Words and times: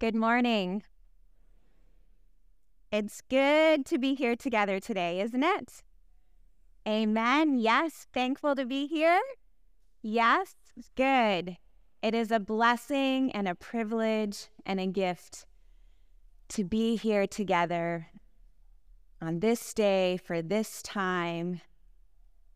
Good 0.00 0.14
morning. 0.14 0.84
It's 2.92 3.20
good 3.20 3.84
to 3.86 3.98
be 3.98 4.14
here 4.14 4.36
together 4.36 4.78
today, 4.78 5.20
isn't 5.20 5.42
it? 5.42 5.82
Amen. 6.86 7.58
Yes, 7.58 8.06
thankful 8.14 8.54
to 8.54 8.64
be 8.64 8.86
here. 8.86 9.20
Yes, 10.00 10.54
good. 10.94 11.56
It 12.00 12.14
is 12.14 12.30
a 12.30 12.38
blessing 12.38 13.32
and 13.32 13.48
a 13.48 13.56
privilege 13.56 14.46
and 14.64 14.78
a 14.78 14.86
gift 14.86 15.46
to 16.50 16.62
be 16.62 16.94
here 16.94 17.26
together 17.26 18.06
on 19.20 19.40
this 19.40 19.74
day 19.74 20.16
for 20.16 20.40
this 20.40 20.80
time, 20.80 21.60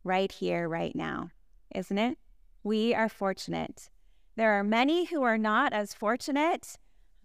right 0.05 0.31
here, 0.31 0.69
right 0.69 0.95
now, 0.95 1.31
isn't 1.75 1.97
it? 1.97 2.17
We 2.63 2.95
are 2.95 3.09
fortunate. 3.09 3.89
There 4.37 4.53
are 4.53 4.63
many 4.63 5.03
who 5.03 5.23
are 5.23 5.37
not 5.37 5.73
as 5.73 5.93
fortunate. 5.93 6.77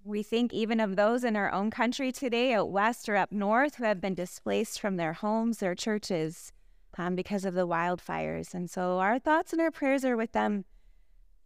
We 0.08 0.22
think 0.22 0.54
even 0.54 0.80
of 0.80 0.96
those 0.96 1.22
in 1.22 1.36
our 1.36 1.52
own 1.52 1.70
country 1.70 2.12
today, 2.12 2.54
out 2.54 2.70
west 2.70 3.10
or 3.10 3.16
up 3.16 3.30
north, 3.30 3.74
who 3.74 3.84
have 3.84 4.00
been 4.00 4.14
displaced 4.14 4.80
from 4.80 4.96
their 4.96 5.12
homes, 5.12 5.58
their 5.58 5.74
churches, 5.74 6.50
um, 6.96 7.14
because 7.14 7.44
of 7.44 7.52
the 7.52 7.68
wildfires. 7.68 8.54
And 8.54 8.70
so 8.70 9.00
our 9.00 9.18
thoughts 9.18 9.52
and 9.52 9.60
our 9.60 9.70
prayers 9.70 10.06
are 10.06 10.16
with 10.16 10.32
them 10.32 10.64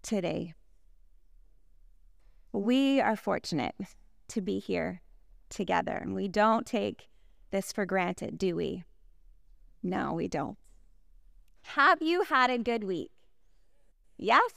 today. 0.01 0.55
We 2.53 3.01
are 3.01 3.17
fortunate 3.17 3.75
to 4.29 4.41
be 4.41 4.61
here 4.61 5.01
together, 5.49 5.99
and 6.01 6.15
we 6.15 6.29
don't 6.29 6.65
take 6.65 7.09
this 7.51 7.73
for 7.73 7.85
granted, 7.85 8.39
do 8.39 8.55
we? 8.55 8.85
No, 9.83 10.13
we 10.13 10.29
don't. 10.29 10.57
Have 11.63 12.01
you 12.01 12.23
had 12.23 12.49
a 12.49 12.59
good 12.59 12.85
week? 12.85 13.11
Yes? 14.17 14.53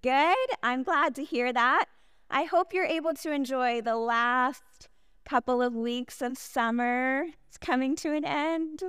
Good. 0.00 0.36
I'm 0.62 0.82
glad 0.82 1.14
to 1.16 1.22
hear 1.22 1.52
that. 1.52 1.84
I 2.32 2.44
hope 2.44 2.72
you're 2.72 2.84
able 2.84 3.12
to 3.14 3.32
enjoy 3.32 3.80
the 3.80 3.96
last 3.96 4.88
couple 5.24 5.60
of 5.60 5.74
weeks 5.74 6.22
of 6.22 6.38
summer. 6.38 7.26
It's 7.48 7.58
coming 7.58 7.96
to 7.96 8.14
an 8.14 8.24
end. 8.24 8.84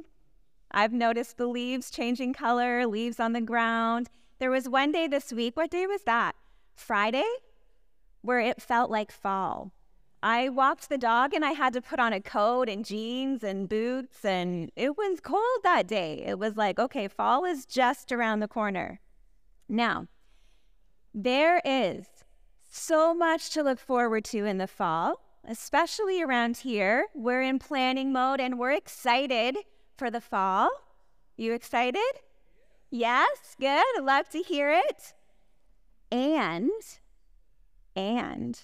I've 0.69 0.93
noticed 0.93 1.37
the 1.37 1.47
leaves 1.47 1.89
changing 1.89 2.33
color, 2.33 2.85
leaves 2.85 3.19
on 3.19 3.33
the 3.33 3.41
ground. 3.41 4.11
There 4.37 4.51
was 4.51 4.69
one 4.69 4.91
day 4.91 5.07
this 5.07 5.33
week. 5.33 5.57
What 5.57 5.71
day 5.71 5.87
was 5.87 6.03
that? 6.03 6.35
Friday, 6.75 7.25
where 8.21 8.39
it 8.39 8.61
felt 8.61 8.91
like 8.91 9.11
fall. 9.11 9.71
I 10.21 10.49
walked 10.49 10.87
the 10.87 10.99
dog 10.99 11.33
and 11.33 11.43
I 11.43 11.53
had 11.53 11.73
to 11.73 11.81
put 11.81 11.99
on 11.99 12.13
a 12.13 12.21
coat 12.21 12.69
and 12.69 12.85
jeans 12.85 13.43
and 13.43 13.67
boots, 13.67 14.23
and 14.23 14.71
it 14.75 14.95
was 14.95 15.19
cold 15.19 15.63
that 15.63 15.87
day. 15.87 16.23
It 16.27 16.37
was 16.37 16.57
like, 16.57 16.77
okay, 16.77 17.07
fall 17.07 17.43
is 17.43 17.65
just 17.65 18.11
around 18.11 18.39
the 18.39 18.47
corner. 18.47 18.99
Now, 19.67 20.05
there 21.13 21.59
is 21.65 22.05
so 22.71 23.13
much 23.13 23.49
to 23.49 23.61
look 23.61 23.79
forward 23.79 24.23
to 24.23 24.45
in 24.45 24.57
the 24.57 24.65
fall, 24.65 25.21
especially 25.45 26.23
around 26.23 26.57
here. 26.57 27.07
We're 27.13 27.41
in 27.41 27.59
planning 27.59 28.13
mode 28.13 28.39
and 28.39 28.57
we're 28.57 28.71
excited 28.71 29.57
for 29.97 30.09
the 30.09 30.21
fall. 30.21 30.69
You 31.35 31.53
excited? 31.53 32.01
Yes, 32.89 33.55
good. 33.59 33.83
Love 34.01 34.29
to 34.29 34.39
hear 34.39 34.71
it. 34.71 35.13
And, 36.11 36.71
and 37.95 38.59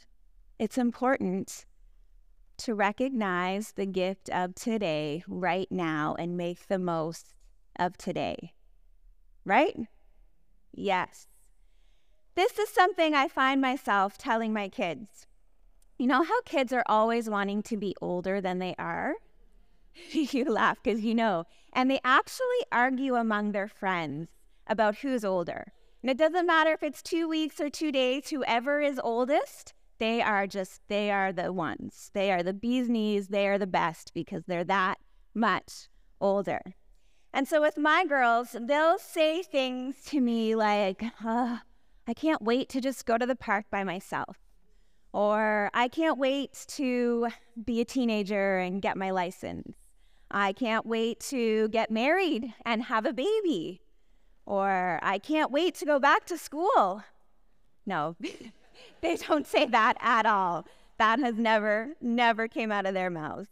it's 0.57 0.77
important 0.77 1.65
to 2.59 2.73
recognize 2.73 3.73
the 3.73 3.85
gift 3.85 4.29
of 4.29 4.55
today 4.55 5.23
right 5.27 5.71
now 5.71 6.15
and 6.17 6.37
make 6.37 6.67
the 6.67 6.79
most 6.79 7.33
of 7.77 7.97
today. 7.97 8.53
Right? 9.43 9.77
Yes. 10.73 11.27
This 12.37 12.59
is 12.59 12.69
something 12.69 13.15
I 13.15 13.27
find 13.27 13.59
myself 13.59 14.15
telling 14.15 14.53
my 14.53 14.69
kids. 14.69 15.25
You 15.97 16.05
know 16.05 16.21
how 16.21 16.41
kids 16.41 16.71
are 16.71 16.83
always 16.85 17.27
wanting 17.27 17.63
to 17.63 17.77
be 17.77 17.95
older 17.99 18.39
than 18.39 18.59
they 18.59 18.75
are? 18.77 19.15
you 20.11 20.45
laugh 20.45 20.77
because 20.83 21.03
you 21.03 21.15
know. 21.15 21.45
And 21.73 21.89
they 21.89 21.99
actually 22.03 22.63
argue 22.71 23.15
among 23.15 23.53
their 23.53 23.67
friends 23.67 24.27
about 24.67 24.97
who's 24.97 25.25
older. 25.25 25.73
And 26.03 26.11
it 26.11 26.17
doesn't 26.19 26.45
matter 26.45 26.73
if 26.73 26.83
it's 26.83 27.01
two 27.01 27.27
weeks 27.27 27.59
or 27.59 27.71
two 27.71 27.91
days, 27.91 28.29
whoever 28.29 28.81
is 28.81 29.01
oldest, 29.03 29.73
they 29.97 30.21
are 30.21 30.45
just, 30.45 30.81
they 30.89 31.09
are 31.09 31.33
the 31.33 31.51
ones. 31.51 32.11
They 32.13 32.31
are 32.31 32.43
the 32.43 32.53
bee's 32.53 32.87
knees. 32.87 33.29
They 33.29 33.47
are 33.47 33.57
the 33.57 33.65
best 33.65 34.13
because 34.13 34.43
they're 34.45 34.63
that 34.65 34.99
much 35.33 35.89
older. 36.21 36.61
And 37.33 37.47
so 37.47 37.61
with 37.61 37.79
my 37.79 38.05
girls, 38.05 38.55
they'll 38.61 38.99
say 38.99 39.41
things 39.41 40.03
to 40.09 40.21
me 40.21 40.53
like, 40.53 41.03
oh, 41.25 41.61
I 42.07 42.13
can't 42.13 42.41
wait 42.41 42.69
to 42.69 42.79
just 42.79 43.05
go 43.05 43.17
to 43.17 43.25
the 43.25 43.35
park 43.35 43.65
by 43.69 43.83
myself. 43.83 44.37
Or 45.11 45.69
I 45.73 45.89
can't 45.89 46.17
wait 46.17 46.65
to 46.69 47.27
be 47.65 47.81
a 47.81 47.85
teenager 47.85 48.59
and 48.59 48.81
get 48.81 48.97
my 48.97 49.11
license. 49.11 49.75
I 50.31 50.53
can't 50.53 50.85
wait 50.85 51.19
to 51.31 51.67
get 51.69 51.91
married 51.91 52.53
and 52.65 52.83
have 52.83 53.05
a 53.05 53.13
baby. 53.13 53.81
Or 54.45 54.99
I 55.01 55.19
can't 55.19 55.51
wait 55.51 55.75
to 55.75 55.85
go 55.85 55.99
back 55.99 56.25
to 56.27 56.37
school. 56.37 57.03
No, 57.85 58.15
they 59.01 59.15
don't 59.15 59.47
say 59.47 59.65
that 59.65 59.97
at 59.99 60.25
all. 60.25 60.65
That 60.97 61.19
has 61.19 61.35
never, 61.35 61.93
never 62.01 62.47
came 62.47 62.71
out 62.71 62.85
of 62.85 62.93
their 62.93 63.09
mouths. 63.09 63.49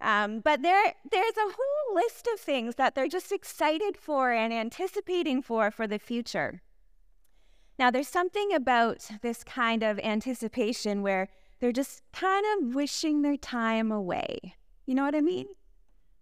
Um, 0.00 0.40
but 0.40 0.62
there, 0.62 0.94
there's 1.10 1.36
a 1.36 1.52
whole 1.56 1.94
list 1.94 2.26
of 2.32 2.40
things 2.40 2.74
that 2.74 2.94
they're 2.94 3.06
just 3.06 3.30
excited 3.30 3.96
for 3.96 4.32
and 4.32 4.52
anticipating 4.52 5.42
for 5.42 5.70
for 5.70 5.86
the 5.86 5.98
future. 5.98 6.60
Now, 7.78 7.90
there's 7.90 8.08
something 8.08 8.52
about 8.52 9.08
this 9.22 9.42
kind 9.44 9.82
of 9.82 9.98
anticipation 10.00 11.02
where 11.02 11.28
they're 11.60 11.72
just 11.72 12.02
kind 12.12 12.44
of 12.56 12.74
wishing 12.74 13.22
their 13.22 13.36
time 13.36 13.90
away. 13.90 14.56
You 14.86 14.94
know 14.94 15.04
what 15.04 15.14
I 15.14 15.20
mean? 15.20 15.46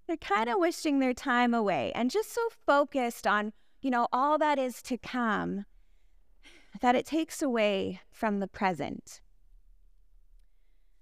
They're 0.07 0.17
kind 0.17 0.49
of 0.49 0.59
wishing 0.59 0.99
their 0.99 1.15
time 1.15 1.55
away 1.55 1.93
and 1.95 2.11
just 2.11 2.33
so 2.33 2.43
focused 2.67 3.27
on, 3.27 3.53
you 3.81 3.91
know, 3.91 4.07
all 4.13 4.39
that 4.39 4.59
is 4.59 4.83
to 4.83 4.99
come 4.99 5.65
that 6.81 6.95
it 6.95 7.07
takes 7.07 7.43
away 7.43 8.01
from 8.11 8.41
the 8.41 8.49
present. 8.49 9.21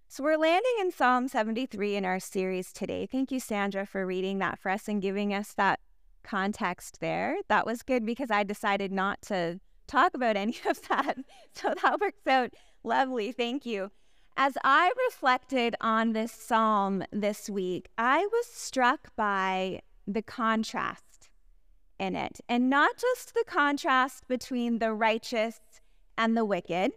So 0.09 0.25
we're 0.25 0.39
landing 0.39 0.73
in 0.81 0.91
Psalm 0.91 1.29
73 1.29 1.97
in 1.97 2.05
our 2.05 2.19
series 2.19 2.73
today. 2.73 3.07
Thank 3.07 3.31
you, 3.31 3.39
Sandra, 3.39 3.85
for 3.85 4.07
reading 4.07 4.39
that 4.39 4.59
for 4.59 4.71
us 4.71 4.89
and 4.89 5.03
giving 5.03 5.35
us 5.35 5.53
that 5.55 5.81
context 6.23 7.01
there. 7.01 7.37
That 7.49 7.67
was 7.67 7.83
good 7.83 8.07
because 8.07 8.31
I 8.31 8.43
decided 8.43 8.91
not 8.91 9.21
to 9.23 9.61
talk 9.89 10.15
about 10.15 10.37
any 10.37 10.57
of 10.67 10.81
that. 10.89 11.17
So 11.55 11.75
that 11.83 12.01
works 12.01 12.27
out 12.27 12.55
lovely. 12.85 13.33
Thank 13.33 13.67
you. 13.67 13.91
As 14.37 14.57
I 14.63 14.93
reflected 15.09 15.75
on 15.81 16.13
this 16.13 16.31
psalm 16.31 17.03
this 17.11 17.51
week, 17.51 17.89
I 17.99 18.25
was 18.27 18.47
struck 18.47 19.15
by 19.17 19.81
the 20.07 20.23
contrast 20.23 21.29
in 21.99 22.15
it. 22.15 22.41
And 22.49 22.71
not 22.71 22.97
just 22.97 23.35
the 23.35 23.45
contrast 23.47 24.29
between 24.29 24.79
the 24.79 24.93
righteous 24.93 25.59
and 26.17 26.37
the 26.37 26.45
wicked, 26.45 26.93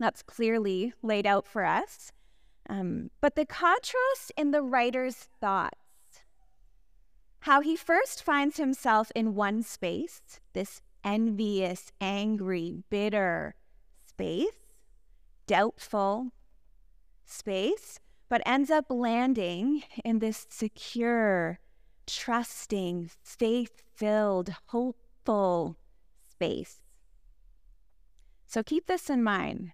that's 0.00 0.22
clearly 0.22 0.92
laid 1.02 1.26
out 1.26 1.46
for 1.46 1.64
us, 1.64 2.10
um, 2.68 3.10
but 3.20 3.36
the 3.36 3.46
contrast 3.46 4.32
in 4.36 4.50
the 4.50 4.62
writer's 4.62 5.28
thoughts. 5.40 5.76
How 7.40 7.60
he 7.60 7.76
first 7.76 8.22
finds 8.22 8.56
himself 8.56 9.12
in 9.14 9.34
one 9.34 9.62
space, 9.62 10.20
this 10.52 10.82
envious, 11.04 11.92
angry, 12.00 12.82
bitter 12.90 13.54
space, 14.04 14.74
doubtful 15.46 16.32
space, 17.24 17.98
but 18.28 18.42
ends 18.46 18.70
up 18.70 18.86
landing 18.90 19.82
in 20.04 20.18
this 20.18 20.46
secure, 20.50 21.58
trusting, 22.06 23.10
faith 23.22 23.82
filled, 23.94 24.54
hopeful 24.66 25.76
space. 26.28 26.80
So 28.46 28.62
keep 28.62 28.86
this 28.86 29.08
in 29.08 29.22
mind. 29.22 29.72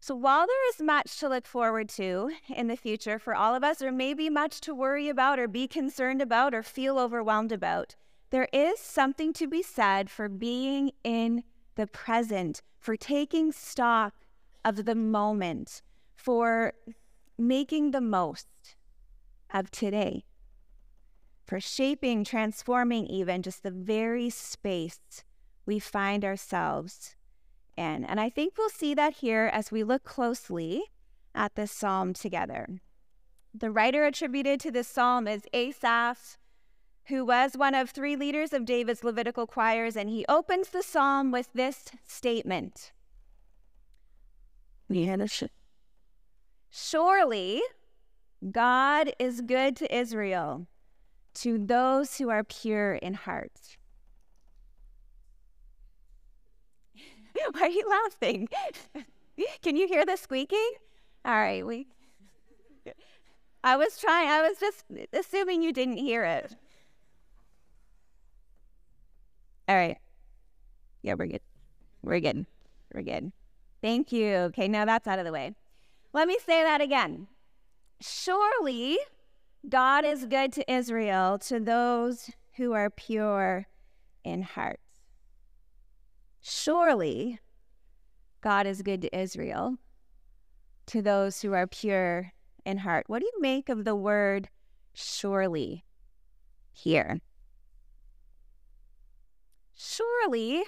So, 0.00 0.14
while 0.14 0.46
there 0.46 0.68
is 0.70 0.80
much 0.80 1.18
to 1.18 1.28
look 1.28 1.46
forward 1.46 1.88
to 1.90 2.30
in 2.48 2.68
the 2.68 2.76
future 2.76 3.18
for 3.18 3.34
all 3.34 3.54
of 3.54 3.64
us, 3.64 3.82
or 3.82 3.90
maybe 3.90 4.30
much 4.30 4.60
to 4.62 4.74
worry 4.74 5.08
about, 5.08 5.40
or 5.40 5.48
be 5.48 5.66
concerned 5.66 6.22
about, 6.22 6.54
or 6.54 6.62
feel 6.62 6.98
overwhelmed 6.98 7.50
about, 7.50 7.96
there 8.30 8.48
is 8.52 8.78
something 8.78 9.32
to 9.34 9.46
be 9.46 9.62
said 9.62 10.10
for 10.10 10.28
being 10.28 10.92
in 11.02 11.44
the 11.76 11.86
present, 11.86 12.62
for 12.78 12.96
taking 12.96 13.52
stock 13.52 14.14
of 14.64 14.84
the 14.84 14.94
moment, 14.94 15.82
for 16.14 16.74
making 17.38 17.92
the 17.92 18.00
most 18.00 18.48
of 19.52 19.70
today, 19.70 20.24
for 21.46 21.60
shaping, 21.60 22.24
transforming 22.24 23.06
even 23.06 23.42
just 23.42 23.62
the 23.62 23.70
very 23.70 24.28
space 24.28 25.24
we 25.64 25.78
find 25.78 26.24
ourselves 26.24 27.16
in. 27.76 28.04
And 28.04 28.20
I 28.20 28.28
think 28.28 28.58
we'll 28.58 28.68
see 28.68 28.94
that 28.94 29.14
here 29.14 29.48
as 29.52 29.70
we 29.70 29.84
look 29.84 30.04
closely 30.04 30.82
at 31.34 31.54
this 31.54 31.70
psalm 31.70 32.12
together. 32.12 32.80
The 33.54 33.70
writer 33.70 34.04
attributed 34.04 34.60
to 34.60 34.70
this 34.70 34.88
psalm 34.88 35.26
is 35.26 35.42
Asaph 35.54 36.36
who 37.08 37.24
was 37.24 37.56
one 37.56 37.74
of 37.74 37.90
three 37.90 38.16
leaders 38.16 38.52
of 38.52 38.64
David's 38.64 39.02
Levitical 39.02 39.46
choirs, 39.46 39.96
and 39.96 40.10
he 40.10 40.24
opens 40.28 40.68
the 40.68 40.82
psalm 40.82 41.30
with 41.30 41.48
this 41.54 41.86
statement 42.06 42.92
Surely 46.70 47.62
God 48.50 49.12
is 49.18 49.40
good 49.40 49.74
to 49.76 49.94
Israel, 49.94 50.66
to 51.34 51.58
those 51.58 52.18
who 52.18 52.28
are 52.30 52.44
pure 52.44 52.94
in 52.94 53.14
heart. 53.14 53.76
Why 57.52 57.60
are 57.60 57.68
you 57.68 57.88
laughing? 57.88 58.48
Can 59.62 59.76
you 59.76 59.88
hear 59.88 60.04
the 60.04 60.16
squeaking? 60.16 60.72
All 61.24 61.32
right, 61.34 61.64
we. 61.66 61.86
I 63.64 63.76
was 63.76 63.98
trying, 63.98 64.28
I 64.28 64.48
was 64.48 64.58
just 64.58 64.84
assuming 65.12 65.62
you 65.62 65.72
didn't 65.72 65.96
hear 65.96 66.24
it. 66.24 66.54
All 69.68 69.76
right. 69.76 69.98
Yeah, 71.02 71.14
we're 71.18 71.26
good. 71.26 71.42
We're 72.02 72.20
good. 72.20 72.46
We're 72.94 73.02
good. 73.02 73.32
Thank 73.82 74.12
you. 74.12 74.34
Okay, 74.34 74.66
now 74.66 74.86
that's 74.86 75.06
out 75.06 75.18
of 75.18 75.26
the 75.26 75.32
way. 75.32 75.54
Let 76.14 76.26
me 76.26 76.38
say 76.44 76.62
that 76.62 76.80
again. 76.80 77.28
Surely 78.00 78.98
God 79.68 80.04
is 80.04 80.24
good 80.24 80.52
to 80.54 80.72
Israel, 80.72 81.38
to 81.40 81.60
those 81.60 82.30
who 82.56 82.72
are 82.72 82.88
pure 82.88 83.66
in 84.24 84.42
heart. 84.42 84.80
Surely 86.40 87.38
God 88.40 88.66
is 88.66 88.82
good 88.82 89.02
to 89.02 89.16
Israel, 89.16 89.76
to 90.86 91.02
those 91.02 91.42
who 91.42 91.52
are 91.52 91.66
pure 91.66 92.32
in 92.64 92.78
heart. 92.78 93.04
What 93.08 93.20
do 93.20 93.26
you 93.26 93.40
make 93.40 93.68
of 93.68 93.84
the 93.84 93.96
word 93.96 94.48
surely 94.94 95.84
here? 96.72 97.20
Surely 99.80 100.64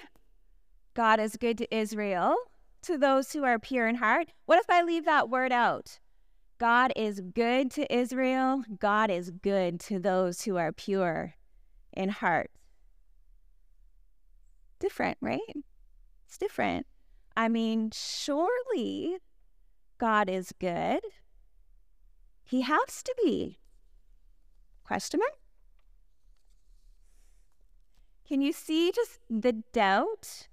God 0.95 1.19
is 1.19 1.37
good 1.37 1.59
to 1.59 1.77
Israel, 1.77 2.37
to 2.83 2.97
those 2.97 3.33
who 3.33 3.43
are 3.43 3.59
pure 3.59 3.89
in 3.89 3.97
heart. 3.97 4.29
What 4.47 4.61
if 4.61 4.71
I 4.71 4.83
leave 4.83 5.05
that 5.05 5.29
word 5.29 5.51
out? 5.51 5.99
God 6.59 6.93
is 6.95 7.21
good 7.21 7.73
to 7.73 7.93
Israel. 7.93 8.63
God 8.79 9.11
is 9.11 9.33
good 9.33 9.81
to 9.81 9.99
those 9.99 10.43
who 10.43 10.57
are 10.59 10.71
pure 10.71 11.35
in 11.93 12.11
heart. 12.11 12.53
Different, 14.79 15.19
right? 15.21 15.41
It's 16.29 16.39
different. 16.39 16.87
I 17.37 17.49
mean, 17.49 17.91
surely 17.93 19.17
God 19.99 20.31
is 20.31 20.53
good. 20.61 21.01
He 22.45 22.61
has 22.61 23.03
to 23.03 23.15
be. 23.25 23.59
Question 24.85 25.19
mark? 25.19 25.40
Can 28.31 28.43
you 28.43 28.53
see 28.53 28.93
just 28.93 29.19
the 29.29 29.65
doubt 29.73 30.47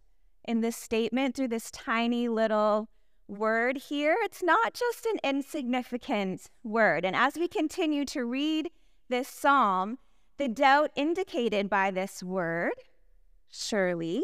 in 0.43 0.61
this 0.61 0.75
statement 0.75 1.35
through 1.35 1.49
this 1.49 1.69
tiny 1.69 2.27
little 2.27 2.89
word 3.27 3.77
here? 3.77 4.17
It's 4.23 4.41
not 4.41 4.73
just 4.73 5.05
an 5.05 5.19
insignificant 5.23 6.49
word. 6.63 7.05
And 7.05 7.15
as 7.15 7.35
we 7.35 7.47
continue 7.47 8.03
to 8.05 8.25
read 8.25 8.71
this 9.09 9.27
psalm, 9.27 9.99
the 10.37 10.47
doubt 10.47 10.89
indicated 10.95 11.69
by 11.69 11.91
this 11.91 12.23
word, 12.23 12.73
surely, 13.47 14.23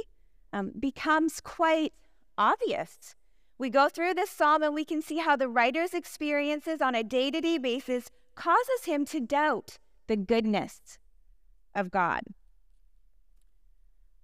um, 0.52 0.72
becomes 0.80 1.40
quite 1.40 1.94
obvious. 2.40 3.14
We 3.60 3.70
go 3.70 3.88
through 3.88 4.16
this 4.16 4.32
psalm 4.32 4.64
and 4.64 4.74
we 4.74 4.84
can 4.84 5.04
see 5.04 5.18
how 5.18 5.36
the 5.36 5.48
writer's 5.48 5.94
experiences 5.94 6.82
on 6.82 6.96
a 6.96 7.04
day 7.04 7.30
to 7.30 7.40
day 7.40 7.60
basis 7.60 8.10
causes 8.34 8.86
him 8.86 9.06
to 9.06 9.20
doubt 9.20 9.78
the 10.08 10.18
goodness 10.18 10.98
of 11.76 11.92
God. 11.92 12.24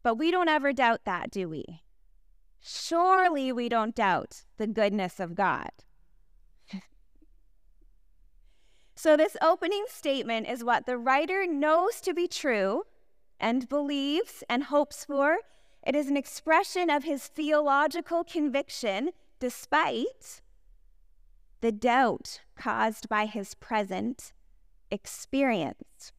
But 0.04 0.16
we 0.16 0.32
don't 0.32 0.50
ever 0.50 0.72
doubt 0.74 1.02
that, 1.06 1.32
do 1.32 1.50
we? 1.50 1.82
Surely 2.62 3.52
we 3.52 3.70
don't 3.70 3.96
doubt 3.96 4.44
the 4.58 4.68
goodness 4.68 5.20
of 5.20 5.36
God. 5.36 5.72
so, 8.96 9.16
this 9.16 9.38
opening 9.42 9.86
statement 9.88 10.48
is 10.48 10.64
what 10.64 10.86
the 10.86 10.98
writer 10.98 11.46
knows 11.48 12.02
to 12.02 12.14
be 12.14 12.28
true 12.28 12.84
and 13.40 13.70
believes 13.70 14.44
and 14.50 14.66
hopes 14.66 15.06
for. 15.06 15.38
It 15.86 15.96
is 15.96 16.08
an 16.08 16.18
expression 16.18 16.90
of 16.90 17.04
his 17.06 17.28
theological 17.28 18.24
conviction 18.24 19.12
despite 19.40 20.42
the 21.62 21.72
doubt 21.72 22.42
caused 22.58 23.08
by 23.08 23.26
his 23.26 23.54
present 23.56 24.34
experience. 24.92 26.12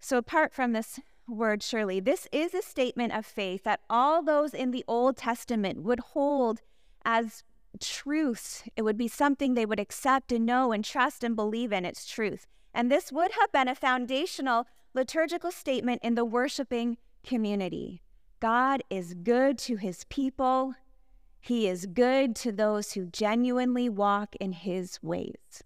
So, 0.00 0.18
apart 0.18 0.52
from 0.52 0.72
this 0.72 1.00
word 1.28 1.62
surely. 1.62 2.00
This 2.00 2.28
is 2.32 2.54
a 2.54 2.62
statement 2.62 3.12
of 3.12 3.26
faith 3.26 3.64
that 3.64 3.80
all 3.88 4.22
those 4.22 4.54
in 4.54 4.70
the 4.70 4.84
Old 4.86 5.16
Testament 5.16 5.82
would 5.82 6.00
hold 6.00 6.60
as 7.04 7.42
truth. 7.80 8.68
It 8.76 8.82
would 8.82 8.96
be 8.96 9.08
something 9.08 9.54
they 9.54 9.66
would 9.66 9.80
accept 9.80 10.32
and 10.32 10.46
know 10.46 10.72
and 10.72 10.84
trust 10.84 11.24
and 11.24 11.34
believe 11.34 11.72
in 11.72 11.84
its 11.84 12.06
truth. 12.06 12.46
And 12.72 12.90
this 12.90 13.12
would 13.12 13.32
have 13.32 13.52
been 13.52 13.68
a 13.68 13.74
foundational 13.74 14.66
liturgical 14.94 15.50
statement 15.50 16.00
in 16.02 16.14
the 16.14 16.24
worshiping 16.24 16.98
community. 17.24 18.02
God 18.40 18.82
is 18.90 19.14
good 19.14 19.58
to 19.58 19.76
his 19.76 20.04
people. 20.04 20.74
He 21.40 21.66
is 21.68 21.86
good 21.86 22.36
to 22.36 22.52
those 22.52 22.92
who 22.92 23.06
genuinely 23.06 23.88
walk 23.88 24.36
in 24.36 24.52
his 24.52 25.02
ways. 25.02 25.62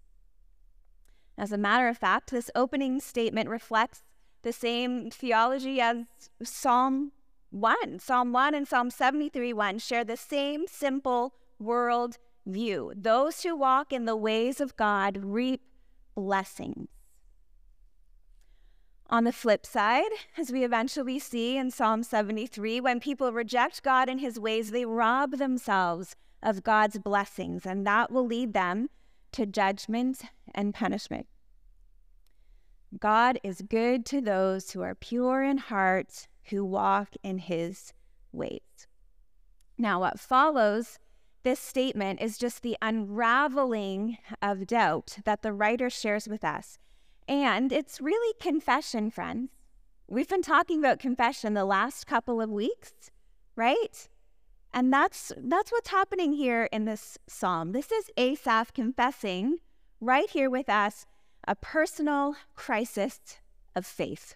As 1.37 1.51
a 1.51 1.57
matter 1.57 1.87
of 1.87 1.97
fact, 1.97 2.31
this 2.31 2.51
opening 2.53 2.99
statement 2.99 3.49
reflects 3.49 4.03
the 4.41 4.53
same 4.53 5.09
theology 5.11 5.81
as 5.81 6.05
Psalm 6.43 7.11
1. 7.51 7.99
Psalm 7.99 8.31
1 8.31 8.55
and 8.55 8.67
Psalm 8.67 8.89
73 8.89 9.53
1 9.53 9.79
share 9.79 10.03
the 10.03 10.17
same 10.17 10.67
simple 10.67 11.33
world 11.59 12.17
view. 12.45 12.93
Those 12.95 13.43
who 13.43 13.55
walk 13.55 13.91
in 13.91 14.05
the 14.05 14.15
ways 14.15 14.61
of 14.61 14.75
God 14.75 15.19
reap 15.23 15.61
blessings. 16.15 16.87
On 19.11 19.23
the 19.23 19.33
flip 19.33 19.65
side, 19.65 20.11
as 20.37 20.51
we 20.51 20.63
eventually 20.63 21.17
see 21.17 21.57
in 21.57 21.71
Psalm 21.71 22.03
73, 22.03 22.79
when 22.79 22.99
people 22.99 23.33
reject 23.33 23.81
God 23.81 24.07
and 24.07 24.19
his 24.19 24.39
ways, 24.39 24.69
they 24.69 24.85
rob 24.85 25.37
themselves 25.37 26.15
of 26.43 26.63
God's 26.63 26.99
blessings, 26.99 27.65
and 27.65 27.87
that 27.87 28.11
will 28.11 28.25
lead 28.25 28.53
them 28.53 28.89
to 29.31 29.47
judgment 29.47 30.21
and 30.53 30.75
punishment. 30.75 31.25
God 32.97 33.39
is 33.43 33.61
good 33.61 34.05
to 34.07 34.21
those 34.21 34.71
who 34.71 34.81
are 34.81 34.95
pure 34.95 35.43
in 35.43 35.57
heart, 35.57 36.27
who 36.45 36.65
walk 36.65 37.09
in 37.21 37.37
his 37.37 37.93
ways. 38.31 38.87
Now, 39.77 39.99
what 39.99 40.19
follows 40.19 40.97
this 41.43 41.59
statement 41.59 42.21
is 42.21 42.37
just 42.37 42.63
the 42.63 42.77
unraveling 42.81 44.17
of 44.41 44.67
doubt 44.67 45.19
that 45.23 45.41
the 45.41 45.53
writer 45.53 45.89
shares 45.89 46.27
with 46.27 46.43
us. 46.43 46.77
And 47.27 47.71
it's 47.71 48.01
really 48.01 48.33
confession, 48.41 49.11
friends. 49.11 49.51
We've 50.07 50.27
been 50.27 50.41
talking 50.41 50.79
about 50.79 50.99
confession 50.99 51.53
the 51.53 51.65
last 51.65 52.07
couple 52.07 52.41
of 52.41 52.49
weeks, 52.49 53.11
right? 53.55 54.09
And 54.73 54.91
that's 54.91 55.31
that's 55.37 55.71
what's 55.71 55.89
happening 55.89 56.33
here 56.33 56.67
in 56.71 56.85
this 56.85 57.17
psalm. 57.27 57.71
This 57.71 57.91
is 57.91 58.09
Asaph 58.17 58.73
confessing 58.73 59.59
right 60.01 60.29
here 60.29 60.49
with 60.49 60.69
us 60.69 61.05
a 61.49 61.55
personal 61.55 62.35
crisis 62.55 63.39
of 63.75 63.83
faith. 63.83 64.35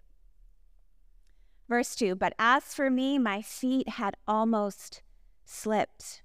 Verse 1.69 1.95
2 1.95 2.15
But 2.15 2.33
as 2.39 2.73
for 2.73 2.89
me, 2.89 3.19
my 3.19 3.43
feet 3.43 3.87
had 3.87 4.17
almost 4.27 5.03
slipped. 5.45 6.23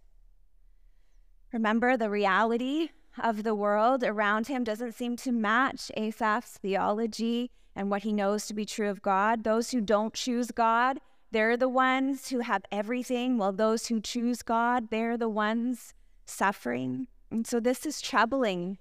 Remember, 1.53 1.97
the 1.97 2.09
reality 2.09 2.89
of 3.23 3.43
the 3.43 3.55
world 3.55 4.03
around 4.03 4.47
him 4.47 4.65
doesn't 4.65 4.95
seem 4.95 5.17
to 5.17 5.31
match 5.31 5.91
Asaph's 5.95 6.57
theology 6.57 7.51
and 7.77 7.91
what 7.91 8.03
he 8.03 8.13
knows 8.13 8.47
to 8.47 8.55
be 8.55 8.65
true 8.65 8.89
of 8.89 9.03
God. 9.03 9.45
Those 9.45 9.73
who 9.73 9.83
don't 9.83 10.15
choose 10.15 10.51
God, 10.51 11.01
they're 11.31 11.59
the 11.59 11.69
ones 11.69 12.31
who 12.31 12.41
have 12.41 12.63
everything, 12.73 13.37
while 13.37 13.53
those 13.53 13.89
who 13.89 14.01
choose 14.01 14.41
God, 14.41 14.89
they're 14.91 15.19
the 15.19 15.29
ones 15.29 15.93
suffering. 16.25 17.09
And 17.31 17.47
so 17.47 17.61
this 17.61 17.85
is 17.85 18.01
troubling, 18.01 18.79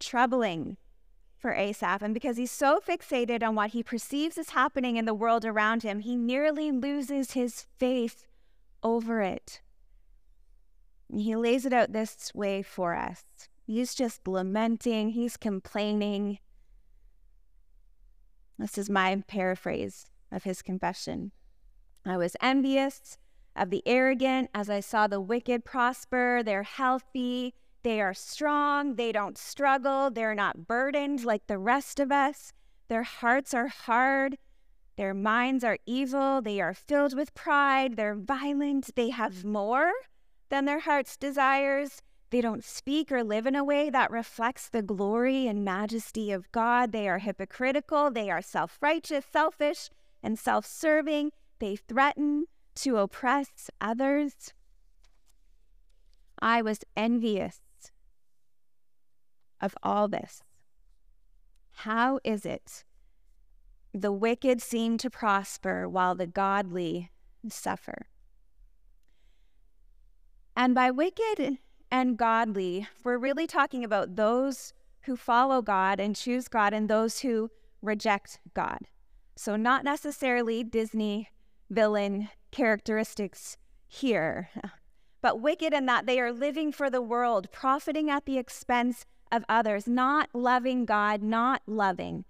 troubling 0.00 0.76
for 1.38 1.54
Asaph. 1.54 2.02
And 2.02 2.12
because 2.12 2.36
he's 2.36 2.50
so 2.50 2.80
fixated 2.80 3.42
on 3.42 3.54
what 3.54 3.70
he 3.70 3.82
perceives 3.82 4.36
is 4.36 4.50
happening 4.50 4.96
in 4.96 5.04
the 5.04 5.14
world 5.14 5.44
around 5.44 5.82
him, 5.82 6.00
he 6.00 6.16
nearly 6.16 6.70
loses 6.72 7.32
his 7.32 7.66
faith 7.78 8.26
over 8.82 9.20
it. 9.20 9.60
He 11.10 11.34
lays 11.36 11.64
it 11.64 11.72
out 11.72 11.92
this 11.92 12.34
way 12.34 12.62
for 12.62 12.94
us. 12.94 13.24
He's 13.66 13.94
just 13.94 14.26
lamenting, 14.26 15.10
he's 15.10 15.36
complaining. 15.36 16.38
This 18.58 18.76
is 18.76 18.90
my 18.90 19.22
paraphrase 19.26 20.06
of 20.32 20.44
his 20.44 20.62
confession. 20.62 21.32
I 22.04 22.16
was 22.16 22.36
envious 22.40 23.18
of 23.54 23.70
the 23.70 23.82
arrogant 23.86 24.50
as 24.54 24.70
I 24.70 24.80
saw 24.80 25.06
the 25.06 25.20
wicked 25.20 25.64
prosper. 25.64 26.42
They're 26.42 26.62
healthy, 26.62 27.54
they 27.82 28.00
are 28.00 28.14
strong, 28.14 28.96
they 28.96 29.12
don't 29.12 29.38
struggle, 29.38 30.10
they're 30.10 30.34
not 30.34 30.66
burdened 30.66 31.24
like 31.24 31.46
the 31.46 31.58
rest 31.58 32.00
of 32.00 32.10
us. 32.10 32.52
Their 32.88 33.04
hearts 33.04 33.54
are 33.54 33.68
hard, 33.68 34.38
their 34.96 35.14
minds 35.14 35.62
are 35.62 35.78
evil, 35.86 36.42
they 36.42 36.60
are 36.60 36.74
filled 36.74 37.14
with 37.14 37.34
pride, 37.34 37.96
they're 37.96 38.16
violent, 38.16 38.94
they 38.96 39.10
have 39.10 39.44
more 39.44 39.92
than 40.48 40.64
their 40.64 40.80
heart's 40.80 41.16
desires. 41.16 42.02
They 42.30 42.40
don't 42.40 42.64
speak 42.64 43.10
or 43.12 43.22
live 43.22 43.46
in 43.46 43.54
a 43.54 43.64
way 43.64 43.90
that 43.90 44.10
reflects 44.10 44.68
the 44.68 44.82
glory 44.82 45.46
and 45.46 45.64
majesty 45.64 46.30
of 46.30 46.50
God. 46.52 46.92
They 46.92 47.08
are 47.08 47.18
hypocritical. 47.18 48.10
They 48.10 48.28
are 48.28 48.42
self 48.42 48.76
righteous, 48.82 49.24
selfish, 49.32 49.88
and 50.22 50.38
self 50.38 50.66
serving. 50.66 51.32
They 51.58 51.76
threaten 51.76 52.44
to 52.76 52.98
oppress 52.98 53.70
others. 53.80 54.52
I 56.40 56.60
was 56.60 56.80
envious 56.96 57.60
of 59.60 59.76
all 59.82 60.08
this. 60.08 60.42
How 61.72 62.18
is 62.24 62.44
it 62.44 62.84
the 63.92 64.12
wicked 64.12 64.60
seem 64.60 64.98
to 64.98 65.10
prosper 65.10 65.88
while 65.88 66.14
the 66.14 66.26
godly 66.26 67.10
suffer? 67.48 68.06
And 70.56 70.74
by 70.74 70.90
wicked 70.90 71.58
and 71.90 72.16
godly, 72.16 72.88
we're 73.04 73.18
really 73.18 73.46
talking 73.46 73.84
about 73.84 74.16
those 74.16 74.72
who 75.02 75.16
follow 75.16 75.62
God 75.62 76.00
and 76.00 76.16
choose 76.16 76.48
God 76.48 76.74
and 76.74 76.88
those 76.88 77.20
who 77.20 77.50
reject 77.80 78.40
God. 78.54 78.80
So, 79.36 79.54
not 79.54 79.84
necessarily 79.84 80.64
Disney 80.64 81.28
villain 81.70 82.28
characteristics 82.50 83.56
here, 83.86 84.50
but 85.22 85.40
wicked 85.40 85.72
in 85.72 85.86
that 85.86 86.06
they 86.06 86.18
are 86.18 86.32
living 86.32 86.72
for 86.72 86.90
the 86.90 87.00
world, 87.00 87.52
profiting 87.52 88.10
at 88.10 88.26
the 88.26 88.36
expense 88.36 89.06
of 89.30 89.44
others, 89.48 89.86
not 89.86 90.28
loving 90.32 90.84
God, 90.84 91.22
not 91.22 91.62
loving 91.66 92.24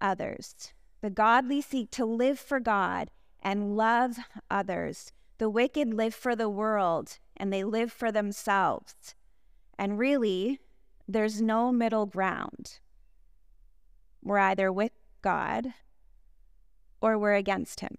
others. 0.00 0.72
The 1.00 1.10
godly 1.10 1.60
seek 1.60 1.90
to 1.92 2.04
live 2.04 2.38
for 2.38 2.60
God 2.60 3.10
and 3.42 3.76
love 3.76 4.18
others. 4.50 5.12
The 5.38 5.48
wicked 5.48 5.94
live 5.94 6.14
for 6.14 6.36
the 6.36 6.48
world 6.48 7.18
and 7.36 7.52
they 7.52 7.64
live 7.64 7.90
for 7.90 8.12
themselves. 8.12 9.14
And 9.78 9.98
really, 9.98 10.60
there's 11.08 11.40
no 11.40 11.72
middle 11.72 12.06
ground. 12.06 12.80
We're 14.22 14.38
either 14.38 14.70
with 14.70 14.92
God 15.22 15.72
or 17.00 17.18
we're 17.18 17.34
against 17.34 17.80
Him. 17.80 17.96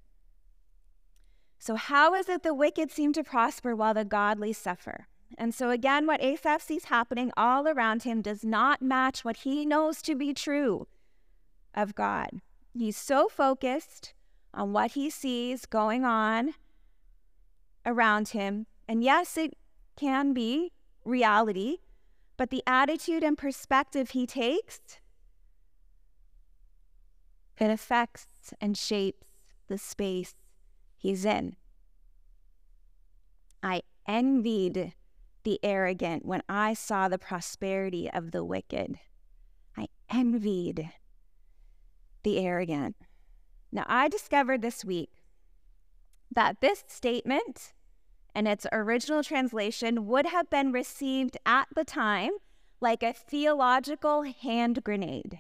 So, 1.58 1.76
how 1.76 2.14
is 2.14 2.30
it 2.30 2.44
the 2.44 2.54
wicked 2.54 2.92
seem 2.92 3.14
to 3.14 3.24
prosper 3.24 3.76
while 3.76 3.94
the 3.94 4.06
godly 4.06 4.54
suffer? 4.54 5.08
And 5.38 5.54
so, 5.54 5.70
again, 5.70 6.06
what 6.06 6.22
Asaph 6.22 6.62
sees 6.62 6.86
happening 6.86 7.32
all 7.36 7.68
around 7.68 8.04
him 8.04 8.22
does 8.22 8.44
not 8.44 8.82
match 8.82 9.24
what 9.26 9.38
he 9.38 9.66
knows 9.66 10.02
to 10.04 10.16
be 10.16 10.34
true 10.34 10.88
of 11.74 11.96
God. 11.96 12.42
He's 12.74 12.98
so 12.98 13.28
focused 13.28 14.14
on 14.54 14.74
what 14.74 14.92
he 14.92 15.10
sees 15.10 15.66
going 15.66 16.04
on 16.04 16.54
around 17.86 18.30
him. 18.30 18.68
And 18.88 19.04
yes, 19.04 19.38
it 19.38 19.58
can 19.96 20.34
be 20.34 20.72
reality, 21.06 21.78
but 22.38 22.50
the 22.50 22.64
attitude 22.68 23.24
and 23.24 23.38
perspective 23.38 24.12
he 24.12 24.26
takes, 24.26 24.80
it 27.58 27.70
affects 27.70 28.54
and 28.60 28.78
shapes 28.78 29.26
the 29.68 29.78
space 29.78 30.36
he's 30.98 31.26
in. 31.26 31.56
I 33.64 33.82
envied 34.08 34.94
the 35.44 35.60
arrogant 35.64 36.26
when 36.26 36.44
I 36.48 36.74
saw 36.74 37.08
the 37.08 37.18
prosperity 37.18 38.10
of 38.12 38.32
the 38.32 38.44
wicked. 38.44 39.00
I 39.78 39.88
envied 40.10 40.90
the 42.24 42.40
arrogant. 42.40 42.96
Now, 43.72 43.86
I 43.88 44.08
discovered 44.08 44.62
this 44.62 44.84
week 44.84 45.24
that 46.34 46.62
this 46.62 46.84
statement 46.88 47.74
and 48.34 48.48
its 48.48 48.66
original 48.72 49.24
translation 49.24 50.08
would 50.08 50.28
have 50.28 50.50
been 50.50 50.72
received 50.72 51.38
at 51.46 51.68
the 51.76 51.84
time 51.84 52.32
like 52.80 53.04
a 53.04 53.14
theological 53.14 54.24
hand 54.24 54.84
grenade. 54.84 55.40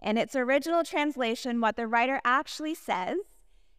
In 0.00 0.18
its 0.18 0.34
original 0.34 0.82
translation, 0.82 1.60
what 1.60 1.76
the 1.76 1.86
writer 1.86 2.20
actually 2.24 2.74
says 2.74 3.18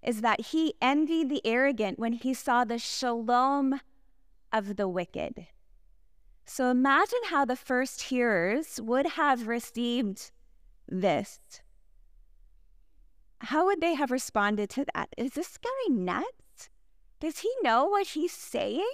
is 0.01 0.21
that 0.21 0.47
he 0.47 0.75
envied 0.81 1.29
the 1.29 1.45
arrogant 1.45 1.99
when 1.99 2.13
he 2.13 2.33
saw 2.33 2.63
the 2.63 2.77
shalom 2.77 3.79
of 4.53 4.77
the 4.77 4.87
wicked. 4.87 5.47
So 6.45 6.69
imagine 6.69 7.19
how 7.29 7.43
the 7.43 7.55
first 7.55 8.03
hearers 8.03 8.79
would 8.81 9.07
have 9.07 9.47
received 9.47 10.31
this. 10.87 11.39
How 13.39 13.65
would 13.65 13.81
they 13.81 13.95
have 13.95 14.11
responded 14.11 14.69
to 14.71 14.85
that? 14.93 15.09
Is 15.17 15.31
this 15.31 15.57
guy 15.57 15.93
nuts? 15.93 16.69
Does 17.19 17.39
he 17.39 17.51
know 17.61 17.85
what 17.85 18.07
he's 18.07 18.31
saying? 18.31 18.89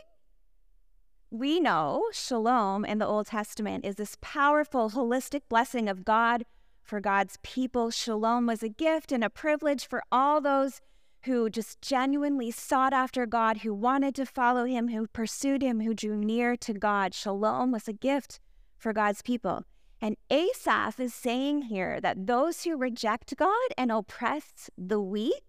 We 1.31 1.59
know 1.59 2.05
shalom 2.11 2.85
in 2.85 2.97
the 2.97 3.05
Old 3.05 3.27
Testament 3.27 3.85
is 3.85 3.95
this 3.95 4.17
powerful, 4.21 4.91
holistic 4.91 5.41
blessing 5.49 5.87
of 5.87 6.05
God 6.05 6.45
for 6.81 6.99
God's 6.99 7.37
people. 7.43 7.91
Shalom 7.91 8.47
was 8.47 8.63
a 8.63 8.69
gift 8.69 9.11
and 9.11 9.23
a 9.23 9.29
privilege 9.29 9.87
for 9.87 10.01
all 10.11 10.41
those 10.41 10.81
who 11.23 11.49
just 11.49 11.81
genuinely 11.81 12.51
sought 12.51 12.93
after 12.93 13.25
God, 13.25 13.57
who 13.57 13.73
wanted 13.73 14.15
to 14.15 14.25
follow 14.25 14.65
him, 14.65 14.87
who 14.87 15.07
pursued 15.07 15.61
him, 15.61 15.81
who 15.81 15.93
drew 15.93 16.15
near 16.15 16.55
to 16.57 16.73
God. 16.73 17.13
Shalom 17.13 17.71
was 17.71 17.87
a 17.87 17.93
gift 17.93 18.39
for 18.77 18.93
God's 18.93 19.21
people. 19.21 19.63
And 20.01 20.15
Asaph 20.29 20.99
is 20.99 21.13
saying 21.13 21.63
here 21.63 21.99
that 21.99 22.25
those 22.25 22.63
who 22.63 22.77
reject 22.77 23.35
God 23.35 23.69
and 23.77 23.91
oppress 23.91 24.69
the 24.77 25.01
weak 25.01 25.43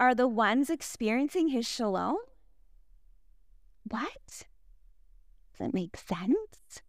are 0.00 0.16
the 0.16 0.26
ones 0.26 0.68
experiencing 0.68 1.48
his 1.48 1.66
shalom? 1.66 2.16
What? 3.88 4.46
Does 5.56 5.68
it 5.68 5.74
make 5.74 5.96
sense? 5.96 6.82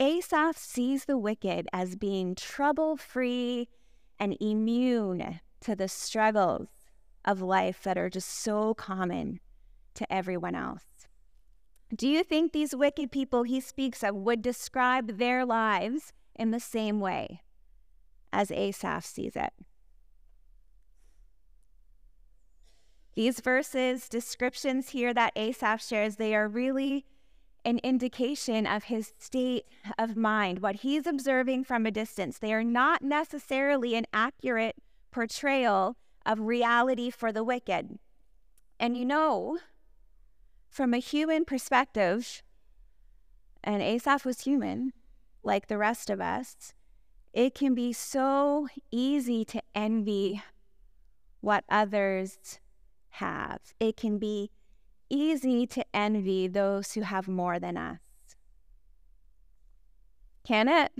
Asaph 0.00 0.56
sees 0.56 1.04
the 1.04 1.18
wicked 1.18 1.68
as 1.72 1.96
being 1.96 2.34
trouble 2.34 2.96
free 2.96 3.68
and 4.18 4.36
immune 4.40 5.40
to 5.60 5.74
the 5.74 5.88
struggles 5.88 6.68
of 7.24 7.40
life 7.40 7.82
that 7.82 7.98
are 7.98 8.10
just 8.10 8.28
so 8.28 8.74
common 8.74 9.40
to 9.94 10.10
everyone 10.12 10.54
else. 10.54 10.84
Do 11.94 12.08
you 12.08 12.22
think 12.22 12.52
these 12.52 12.74
wicked 12.74 13.10
people 13.10 13.44
he 13.44 13.60
speaks 13.60 14.02
of 14.02 14.14
would 14.14 14.42
describe 14.42 15.18
their 15.18 15.44
lives 15.44 16.12
in 16.34 16.50
the 16.50 16.60
same 16.60 17.00
way 17.00 17.42
as 18.32 18.50
Asaph 18.50 19.04
sees 19.04 19.36
it? 19.36 19.52
These 23.14 23.40
verses, 23.40 24.08
descriptions 24.08 24.90
here 24.90 25.14
that 25.14 25.32
Asaph 25.36 25.82
shares, 25.82 26.16
they 26.16 26.34
are 26.34 26.48
really 26.48 27.06
an 27.64 27.78
indication 27.82 28.66
of 28.66 28.84
his 28.84 29.12
state 29.18 29.64
of 29.98 30.16
mind, 30.16 30.60
what 30.60 30.76
he's 30.76 31.06
observing 31.06 31.64
from 31.64 31.86
a 31.86 31.90
distance. 31.90 32.38
They 32.38 32.52
are 32.52 32.62
not 32.62 33.02
necessarily 33.02 33.94
an 33.94 34.06
accurate 34.12 34.76
portrayal 35.16 35.96
of 36.26 36.38
reality 36.40 37.08
for 37.08 37.32
the 37.32 37.42
wicked. 37.42 37.98
And 38.78 38.98
you 38.98 39.06
know, 39.06 39.56
from 40.68 40.92
a 40.92 40.98
human 40.98 41.46
perspective, 41.46 42.42
and 43.64 43.80
Asaph 43.80 44.26
was 44.26 44.42
human, 44.42 44.92
like 45.42 45.68
the 45.68 45.78
rest 45.78 46.10
of 46.10 46.20
us, 46.20 46.74
it 47.32 47.54
can 47.54 47.74
be 47.74 47.94
so 47.94 48.68
easy 48.90 49.42
to 49.46 49.62
envy 49.74 50.42
what 51.40 51.64
others 51.70 52.60
have. 53.08 53.60
It 53.80 53.96
can 53.96 54.18
be 54.18 54.50
easy 55.08 55.66
to 55.68 55.84
envy 55.94 56.46
those 56.46 56.92
who 56.92 57.00
have 57.00 57.26
more 57.26 57.58
than 57.58 57.78
us. 57.78 58.00
Can 60.44 60.68
it? 60.68 60.92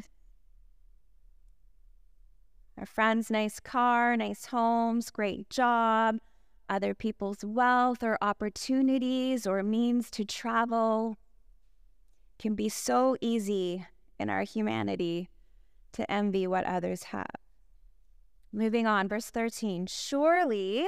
Our 2.78 2.87
friends' 2.87 3.30
nice 3.30 3.59
car, 3.59 4.16
nice 4.16 4.47
homes, 4.47 5.11
great 5.11 5.49
job, 5.49 6.18
other 6.68 6.95
people's 6.95 7.45
wealth 7.45 8.02
or 8.02 8.18
opportunities 8.21 9.47
or 9.47 9.62
means 9.62 10.11
to 10.11 10.25
travel 10.25 11.16
can 12.38 12.54
be 12.54 12.68
so 12.68 13.16
easy 13.21 13.87
in 14.18 14.28
our 14.28 14.42
humanity 14.42 15.30
to 15.92 16.11
envy 16.11 16.47
what 16.47 16.64
others 16.64 17.04
have. 17.04 17.30
Moving 18.52 18.87
on, 18.87 19.09
verse 19.09 19.30
13. 19.30 19.87
Surely 19.87 20.87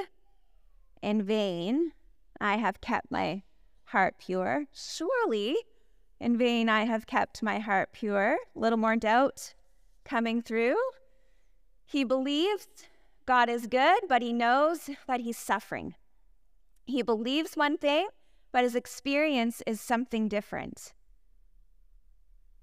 in 1.01 1.23
vain 1.23 1.93
I 2.39 2.57
have 2.57 2.81
kept 2.81 3.09
my 3.09 3.43
heart 3.85 4.15
pure. 4.19 4.65
Surely 4.71 5.55
in 6.19 6.37
vain 6.37 6.69
I 6.69 6.85
have 6.85 7.07
kept 7.07 7.41
my 7.41 7.59
heart 7.59 7.89
pure. 7.93 8.37
A 8.55 8.59
little 8.59 8.77
more 8.77 8.95
doubt 8.95 9.55
coming 10.03 10.41
through. 10.41 10.77
He 11.89 12.03
believes 12.03 12.67
God 13.25 13.49
is 13.49 13.65
good, 13.65 14.01
but 14.07 14.21
he 14.21 14.31
knows 14.31 14.91
that 15.07 15.21
he's 15.21 15.39
suffering. 15.39 15.95
He 16.85 17.01
believes 17.01 17.57
one 17.57 17.79
thing, 17.79 18.09
but 18.51 18.63
his 18.63 18.75
experience 18.75 19.63
is 19.65 19.81
something 19.81 20.27
different. 20.27 20.93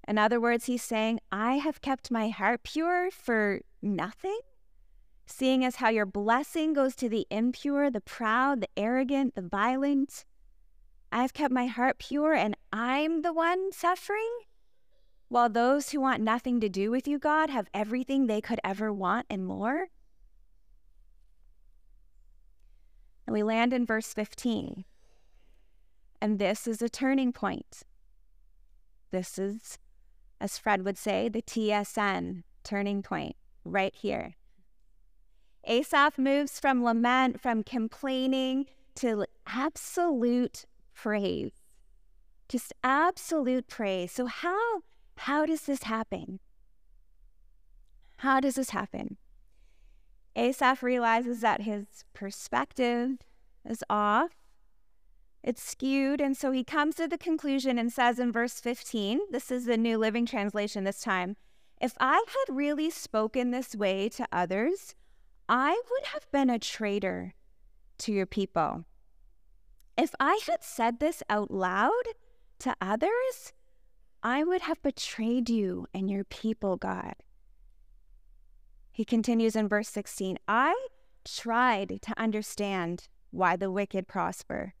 In 0.07 0.17
other 0.17 0.39
words, 0.39 0.67
he's 0.67 0.81
saying, 0.81 1.19
I 1.29 1.55
have 1.55 1.81
kept 1.81 2.09
my 2.09 2.29
heart 2.29 2.63
pure 2.63 3.11
for 3.11 3.59
nothing. 3.81 4.39
Seeing 5.25 5.65
as 5.65 5.75
how 5.75 5.89
your 5.89 6.05
blessing 6.05 6.71
goes 6.71 6.95
to 6.95 7.09
the 7.09 7.27
impure, 7.29 7.91
the 7.91 7.99
proud, 7.99 8.61
the 8.61 8.69
arrogant, 8.77 9.35
the 9.35 9.41
violent. 9.41 10.23
I've 11.11 11.33
kept 11.33 11.53
my 11.53 11.65
heart 11.65 11.99
pure 11.99 12.33
and 12.33 12.55
I'm 12.71 13.23
the 13.23 13.33
one 13.33 13.73
suffering? 13.73 14.46
While 15.29 15.49
those 15.49 15.91
who 15.91 15.99
want 15.99 16.21
nothing 16.21 16.59
to 16.61 16.69
do 16.69 16.89
with 16.89 17.07
you, 17.07 17.19
God, 17.19 17.49
have 17.49 17.69
everything 17.73 18.27
they 18.27 18.41
could 18.41 18.59
ever 18.63 18.93
want 18.93 19.25
and 19.29 19.45
more? 19.45 19.87
And 23.25 23.33
we 23.33 23.43
land 23.43 23.73
in 23.73 23.85
verse 23.85 24.13
15. 24.13 24.85
And 26.21 26.39
this 26.39 26.65
is 26.65 26.81
a 26.81 26.89
turning 26.89 27.33
point. 27.33 27.83
This 29.11 29.37
is, 29.37 29.77
as 30.39 30.57
Fred 30.57 30.85
would 30.85 30.97
say, 30.97 31.27
the 31.27 31.41
TSN 31.41 32.43
turning 32.63 33.03
point 33.03 33.35
right 33.65 33.93
here. 33.93 34.35
Asaph 35.65 36.17
moves 36.17 36.59
from 36.59 36.83
lament, 36.83 37.41
from 37.41 37.63
complaining 37.63 38.67
to 38.95 39.25
absolute 39.45 40.65
praise. 40.95 41.51
Just 42.47 42.71
absolute 42.81 43.67
praise. 43.67 44.13
So 44.13 44.25
how 44.25 44.81
how 45.17 45.45
does 45.45 45.61
this 45.61 45.83
happen? 45.83 46.39
How 48.17 48.39
does 48.39 48.55
this 48.55 48.71
happen? 48.71 49.17
Asaph 50.35 50.83
realizes 50.83 51.41
that 51.41 51.61
his 51.61 51.85
perspective 52.13 53.17
is 53.65 53.83
off. 53.89 54.31
It's 55.43 55.63
skewed. 55.63 56.21
And 56.21 56.35
so 56.35 56.51
he 56.51 56.63
comes 56.63 56.95
to 56.95 57.07
the 57.07 57.17
conclusion 57.17 57.77
and 57.77 57.91
says 57.91 58.19
in 58.19 58.31
verse 58.31 58.59
15, 58.59 59.19
this 59.31 59.51
is 59.51 59.65
the 59.65 59.77
New 59.77 59.97
Living 59.97 60.25
Translation 60.25 60.83
this 60.83 61.01
time, 61.01 61.35
if 61.79 61.93
I 61.99 62.23
had 62.27 62.55
really 62.55 62.89
spoken 62.89 63.51
this 63.51 63.75
way 63.75 64.09
to 64.09 64.27
others, 64.31 64.95
I 65.47 65.79
would 65.89 66.07
have 66.13 66.29
been 66.31 66.49
a 66.49 66.59
traitor 66.59 67.33
to 67.99 68.11
your 68.11 68.25
people. 68.25 68.85
If 69.97 70.13
I 70.19 70.39
had 70.45 70.63
said 70.63 70.99
this 70.99 71.23
out 71.29 71.51
loud 71.51 71.91
to 72.59 72.75
others, 72.81 73.53
I 74.29 74.43
would 74.43 74.63
have 74.63 74.83
betrayed 74.83 75.49
you 75.49 75.87
and 75.93 76.11
your 76.11 76.25
people, 76.25 76.75
God. 76.75 77.15
He 78.91 79.05
continues 79.05 79.55
in 79.55 79.69
verse 79.69 79.87
16 79.87 80.37
I 80.49 80.75
tried 81.23 82.01
to 82.01 82.19
understand 82.19 83.07
why 83.31 83.55
the 83.55 83.71
wicked 83.71 84.05
prosper, 84.05 84.73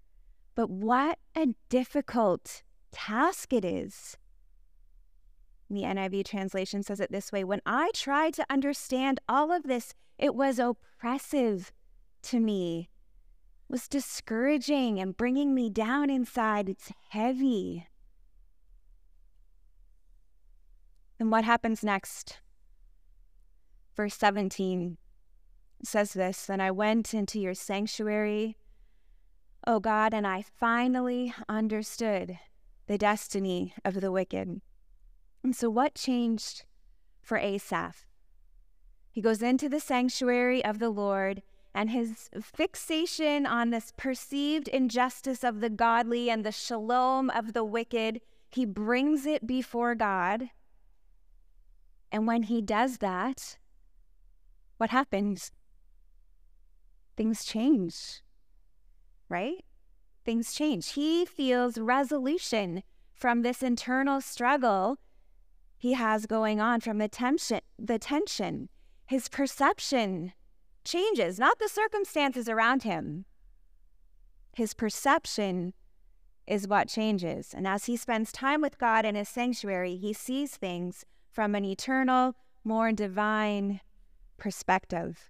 but 0.53 0.69
what 0.69 1.19
a 1.33 1.55
difficult 1.69 2.61
task 2.91 3.53
it 3.53 3.63
is. 3.63 4.17
The 5.69 5.83
NIV 5.83 6.25
translation 6.25 6.83
says 6.83 6.99
it 6.99 7.09
this 7.09 7.31
way 7.31 7.45
When 7.45 7.61
I 7.65 7.91
tried 7.93 8.33
to 8.33 8.45
understand 8.49 9.21
all 9.29 9.53
of 9.53 9.63
this, 9.63 9.93
it 10.17 10.35
was 10.35 10.59
oppressive 10.59 11.71
to 12.23 12.41
me, 12.41 12.89
it 13.69 13.71
was 13.71 13.87
discouraging 13.87 14.99
and 14.99 15.15
bringing 15.15 15.55
me 15.55 15.69
down 15.69 16.09
inside. 16.09 16.67
It's 16.67 16.91
heavy. 17.11 17.87
And 21.19 21.31
what 21.31 21.43
happens 21.43 21.83
next? 21.83 22.39
Verse 23.95 24.15
17 24.15 24.97
says 25.83 26.13
this 26.13 26.45
Then 26.45 26.61
I 26.61 26.71
went 26.71 27.13
into 27.13 27.39
your 27.39 27.53
sanctuary, 27.53 28.57
O 29.65 29.79
God, 29.79 30.13
and 30.13 30.27
I 30.27 30.43
finally 30.43 31.33
understood 31.49 32.37
the 32.87 32.97
destiny 32.97 33.73
of 33.83 34.01
the 34.01 34.11
wicked. 34.11 34.61
And 35.43 35.55
so, 35.55 35.69
what 35.69 35.95
changed 35.95 36.65
for 37.21 37.37
Asaph? 37.37 38.05
He 39.11 39.21
goes 39.21 39.41
into 39.41 39.67
the 39.67 39.79
sanctuary 39.79 40.63
of 40.63 40.79
the 40.79 40.89
Lord, 40.89 41.41
and 41.73 41.89
his 41.89 42.29
fixation 42.41 43.45
on 43.45 43.71
this 43.71 43.91
perceived 43.97 44.67
injustice 44.67 45.43
of 45.43 45.59
the 45.59 45.69
godly 45.69 46.29
and 46.29 46.45
the 46.45 46.51
shalom 46.51 47.29
of 47.31 47.53
the 47.53 47.63
wicked, 47.63 48.21
he 48.49 48.65
brings 48.65 49.25
it 49.25 49.45
before 49.45 49.95
God. 49.95 50.49
And 52.11 52.27
when 52.27 52.43
he 52.43 52.61
does 52.61 52.97
that, 52.99 53.57
what 54.77 54.91
happens? 54.91 55.51
Things 57.15 57.43
change, 57.43 58.21
right? 59.27 59.63
Things 60.23 60.53
change. 60.53 60.93
He 60.93 61.25
feels 61.25 61.77
resolution 61.77 62.83
from 63.13 63.41
this 63.41 63.63
internal 63.63 64.21
struggle 64.21 64.97
he 65.77 65.93
has 65.93 66.25
going 66.25 66.59
on 66.59 66.81
from 66.81 66.97
the 66.97 67.07
tension, 67.07 67.61
the 67.77 67.99
tension. 67.99 68.69
His 69.05 69.29
perception 69.29 70.33
changes, 70.83 71.37
not 71.37 71.59
the 71.59 71.69
circumstances 71.69 72.49
around 72.49 72.83
him. 72.83 73.25
His 74.53 74.73
perception 74.73 75.73
is 76.47 76.67
what 76.67 76.87
changes. 76.87 77.53
And 77.53 77.67
as 77.67 77.85
he 77.85 77.95
spends 77.95 78.31
time 78.31 78.61
with 78.61 78.79
God 78.79 79.05
in 79.05 79.15
his 79.15 79.29
sanctuary, 79.29 79.97
he 79.97 80.13
sees 80.13 80.57
things 80.57 81.05
from 81.37 81.53
an 81.53 81.63
eternal, 81.63 82.33
more 82.63 82.91
divine 82.91 83.79
perspective. 84.39 85.29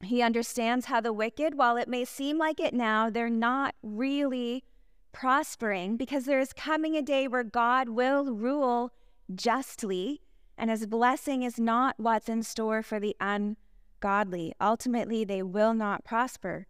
He 0.00 0.22
understands 0.22 0.86
how 0.86 1.00
the 1.00 1.12
wicked, 1.12 1.56
while 1.56 1.76
it 1.76 1.88
may 1.88 2.04
seem 2.04 2.38
like 2.38 2.60
it 2.60 2.72
now, 2.72 3.10
they're 3.10 3.28
not 3.28 3.74
really 3.82 4.62
prospering 5.10 5.96
because 5.96 6.26
there 6.26 6.38
is 6.38 6.52
coming 6.52 6.94
a 6.94 7.02
day 7.02 7.26
where 7.26 7.42
God 7.42 7.88
will 7.88 8.36
rule 8.36 8.92
justly, 9.34 10.20
and 10.56 10.70
his 10.70 10.86
blessing 10.86 11.42
is 11.42 11.58
not 11.58 11.96
what's 11.98 12.28
in 12.28 12.44
store 12.44 12.80
for 12.80 13.00
the 13.00 13.16
ungodly. 13.18 14.52
Ultimately, 14.60 15.24
they 15.24 15.42
will 15.42 15.74
not 15.74 16.04
prosper. 16.04 16.68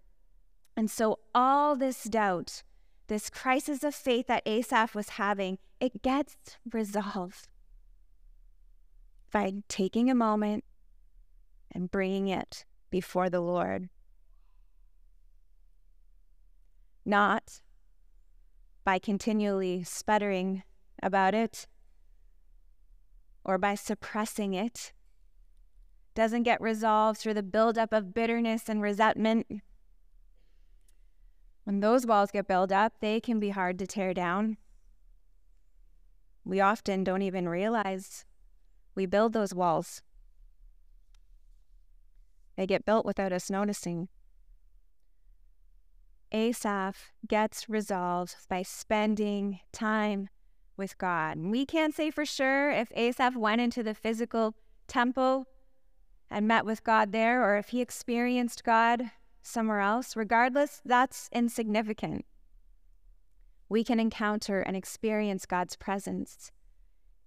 And 0.75 0.90
so, 0.90 1.19
all 1.35 1.77
this 1.77 2.05
doubt, 2.05 2.62
this 3.09 3.29
crisis 3.29 3.85
of 3.85 3.95
faith 3.95 4.29
that 4.29 4.45
Asaph 4.47 4.95
was 4.95 5.11
having, 5.11 5.59
it 5.79 6.01
gets 6.01 6.37
resolved 6.73 7.49
by 9.30 9.52
taking 9.68 10.10
a 10.10 10.14
moment 10.14 10.64
and 11.72 11.90
bringing 11.90 12.28
it 12.28 12.64
before 12.90 13.28
the 13.28 13.40
Lord. 13.40 13.88
Not 17.04 17.60
by 18.84 18.98
continually 18.98 19.82
sputtering 19.84 20.62
about 21.02 21.34
it 21.34 21.66
or 23.44 23.58
by 23.58 23.74
suppressing 23.74 24.54
it. 24.54 24.92
Doesn't 26.14 26.44
get 26.44 26.60
resolved 26.60 27.20
through 27.20 27.34
the 27.34 27.42
buildup 27.42 27.92
of 27.92 28.14
bitterness 28.14 28.68
and 28.68 28.80
resentment. 28.80 29.46
When 31.64 31.80
those 31.80 32.06
walls 32.06 32.30
get 32.30 32.48
built 32.48 32.72
up, 32.72 32.94
they 33.00 33.20
can 33.20 33.38
be 33.38 33.50
hard 33.50 33.78
to 33.80 33.86
tear 33.86 34.14
down. 34.14 34.56
We 36.44 36.60
often 36.60 37.02
don't 37.04 37.22
even 37.22 37.48
realize 37.48 38.24
we 38.96 39.06
build 39.06 39.32
those 39.35 39.54
walls. 39.54 40.02
They 42.56 42.66
get 42.66 42.87
built 42.87 43.04
without 43.04 43.32
us 43.32 43.50
noticing. 43.50 44.09
Asaph 46.32 47.12
gets 47.28 47.68
resolved 47.68 48.35
by 48.48 48.62
spending 48.62 49.61
time 49.72 50.28
with 50.76 50.98
God. 50.98 51.38
We 51.38 51.64
can't 51.64 51.94
say 51.94 52.11
for 52.11 52.24
sure 52.24 52.70
if 52.70 52.90
Asaph 52.96 53.37
went 53.37 53.61
into 53.61 53.82
the 53.82 53.94
physical 53.94 54.54
temple 54.88 55.46
and 56.30 56.48
met 56.48 56.64
with 56.64 56.82
God 56.82 57.12
there 57.12 57.44
or 57.44 57.56
if 57.59 57.68
he 57.68 57.80
experienced 57.80 58.64
God 58.64 59.11
somewhere 59.42 59.80
else. 59.80 60.16
Regardless, 60.16 60.80
that's 60.85 61.28
insignificant. 61.32 62.24
We 63.68 63.85
can 63.85 64.00
encounter 64.00 64.61
and 64.61 64.76
experience 64.76 65.46
God's 65.46 65.76
presence 65.76 66.50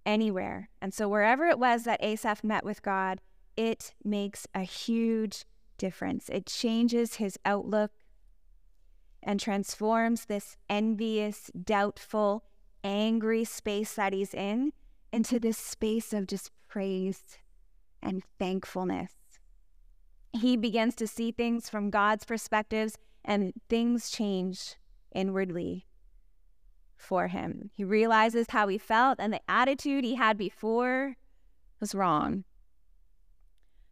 anywhere. 0.06 0.70
And 0.80 0.92
so, 0.92 1.08
wherever 1.08 1.46
it 1.46 1.58
was 1.58 1.84
that 1.84 2.02
Asaph 2.02 2.44
met 2.44 2.64
with 2.64 2.82
God, 2.82 3.20
it 3.56 3.94
makes 4.04 4.46
a 4.54 4.62
huge 4.62 5.44
difference. 5.78 6.28
It 6.28 6.46
changes 6.46 7.14
his 7.14 7.38
outlook 7.44 7.90
and 9.22 9.38
transforms 9.38 10.26
this 10.26 10.56
envious, 10.68 11.50
doubtful, 11.62 12.44
angry 12.82 13.44
space 13.44 13.94
that 13.94 14.12
he's 14.12 14.34
in 14.34 14.72
into 15.12 15.38
this 15.38 15.58
space 15.58 16.12
of 16.12 16.26
just 16.26 16.50
praise 16.68 17.38
and 18.02 18.22
thankfulness. 18.38 19.12
He 20.32 20.56
begins 20.56 20.94
to 20.96 21.06
see 21.06 21.32
things 21.32 21.68
from 21.68 21.90
God's 21.90 22.24
perspectives, 22.24 22.96
and 23.24 23.52
things 23.68 24.10
change 24.10 24.76
inwardly 25.12 25.86
for 27.00 27.28
him. 27.28 27.70
He 27.74 27.84
realizes 27.84 28.46
how 28.50 28.68
he 28.68 28.78
felt, 28.78 29.18
and 29.18 29.32
the 29.32 29.40
attitude 29.48 30.04
he 30.04 30.14
had 30.14 30.36
before 30.36 31.16
was 31.80 31.94
wrong. 31.94 32.44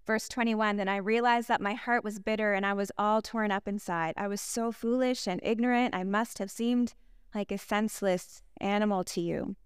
Verse 0.07 0.29
21 0.29 0.77
Then 0.77 0.89
I 0.89 0.97
realized 0.97 1.49
that 1.49 1.61
my 1.61 1.75
heart 1.75 2.03
was 2.03 2.19
bitter 2.19 2.55
and 2.55 2.65
I 2.65 2.73
was 2.73 2.91
all 2.97 3.21
torn 3.21 3.51
up 3.51 3.69
inside. 3.69 4.15
I 4.17 4.27
was 4.27 4.41
so 4.41 4.73
foolish 4.73 5.27
and 5.27 5.41
ignorant, 5.43 5.95
I 5.95 6.05
must 6.05 6.39
have 6.39 6.51
seemed 6.51 6.95
like 7.35 7.53
a 7.53 7.59
senseless 7.59 8.43
animal 8.61 9.05
to 9.05 9.21
you. 9.21 9.57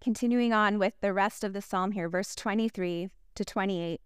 Continuing 0.00 0.52
on 0.52 0.78
with 0.78 0.94
the 1.00 1.12
rest 1.12 1.44
of 1.44 1.52
the 1.52 1.60
psalm 1.60 1.92
here, 1.92 2.08
verse 2.08 2.34
23 2.34 3.10
to 3.34 3.44
28. 3.44 4.00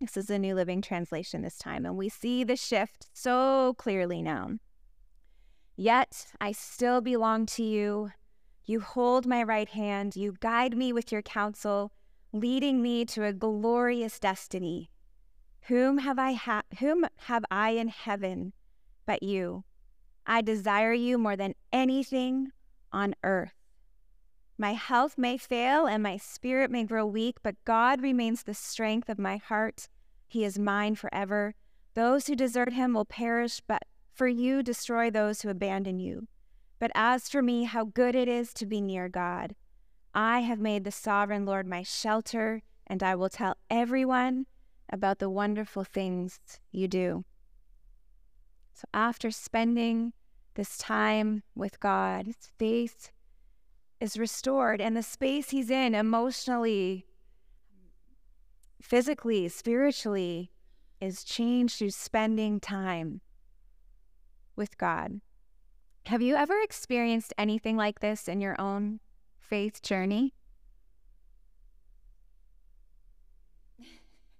This 0.00 0.16
is 0.16 0.26
the 0.26 0.38
New 0.38 0.54
Living 0.54 0.80
Translation 0.80 1.42
this 1.42 1.58
time, 1.58 1.84
and 1.84 1.96
we 1.96 2.08
see 2.08 2.44
the 2.44 2.56
shift 2.56 3.08
so 3.12 3.74
clearly 3.78 4.22
now. 4.22 4.58
Yet 5.80 6.26
I 6.40 6.50
still 6.50 7.00
belong 7.00 7.46
to 7.46 7.62
you. 7.62 8.10
You 8.64 8.80
hold 8.80 9.28
my 9.28 9.44
right 9.44 9.68
hand. 9.68 10.16
You 10.16 10.34
guide 10.40 10.76
me 10.76 10.92
with 10.92 11.12
your 11.12 11.22
counsel, 11.22 11.92
leading 12.32 12.82
me 12.82 13.04
to 13.04 13.22
a 13.22 13.32
glorious 13.32 14.18
destiny. 14.18 14.90
Whom 15.68 15.98
have 15.98 16.18
I 16.18 16.32
ha- 16.32 16.64
whom 16.80 17.06
have 17.28 17.44
I 17.48 17.70
in 17.70 17.86
heaven 17.86 18.54
but 19.06 19.22
you? 19.22 19.62
I 20.26 20.40
desire 20.40 20.92
you 20.92 21.16
more 21.16 21.36
than 21.36 21.54
anything 21.72 22.50
on 22.90 23.14
earth. 23.22 23.54
My 24.58 24.72
health 24.72 25.16
may 25.16 25.38
fail 25.38 25.86
and 25.86 26.02
my 26.02 26.16
spirit 26.16 26.72
may 26.72 26.82
grow 26.82 27.06
weak, 27.06 27.36
but 27.44 27.64
God 27.64 28.02
remains 28.02 28.42
the 28.42 28.52
strength 28.52 29.08
of 29.08 29.20
my 29.20 29.36
heart. 29.36 29.88
He 30.26 30.44
is 30.44 30.58
mine 30.58 30.96
forever. 30.96 31.54
Those 31.94 32.26
who 32.26 32.34
desert 32.34 32.72
him 32.72 32.94
will 32.94 33.04
perish, 33.04 33.62
but 33.64 33.84
for 34.18 34.26
you 34.26 34.64
destroy 34.64 35.10
those 35.10 35.42
who 35.42 35.48
abandon 35.48 36.00
you. 36.00 36.26
But 36.80 36.90
as 36.96 37.28
for 37.28 37.40
me, 37.40 37.64
how 37.64 37.84
good 37.84 38.16
it 38.16 38.26
is 38.26 38.52
to 38.54 38.66
be 38.66 38.80
near 38.80 39.08
God. 39.08 39.54
I 40.12 40.40
have 40.40 40.58
made 40.58 40.82
the 40.82 40.90
sovereign 40.90 41.44
Lord 41.44 41.68
my 41.68 41.84
shelter, 41.84 42.62
and 42.84 43.00
I 43.00 43.14
will 43.14 43.28
tell 43.28 43.56
everyone 43.70 44.46
about 44.90 45.20
the 45.20 45.30
wonderful 45.30 45.84
things 45.84 46.40
you 46.72 46.88
do. 46.88 47.24
So 48.74 48.86
after 48.92 49.30
spending 49.30 50.12
this 50.54 50.76
time 50.76 51.44
with 51.54 51.78
God, 51.78 52.26
his 52.26 52.50
faith 52.58 53.12
is 54.00 54.18
restored, 54.18 54.80
and 54.80 54.96
the 54.96 55.02
space 55.04 55.50
he's 55.50 55.70
in 55.70 55.94
emotionally, 55.94 57.06
physically, 58.82 59.48
spiritually 59.48 60.50
is 61.00 61.22
changed 61.22 61.78
through 61.78 61.90
spending 61.90 62.58
time 62.58 63.20
with 64.58 64.76
God. 64.76 65.20
Have 66.06 66.20
you 66.20 66.34
ever 66.36 66.58
experienced 66.60 67.32
anything 67.38 67.76
like 67.76 68.00
this 68.00 68.28
in 68.28 68.40
your 68.40 68.60
own 68.60 69.00
faith 69.38 69.80
journey? 69.82 70.34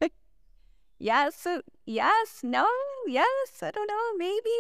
yes, 0.99 1.47
yes, 1.87 2.41
no, 2.43 2.67
yes, 3.07 3.63
I 3.63 3.71
don't 3.71 3.87
know, 3.87 4.17
maybe. 4.17 4.51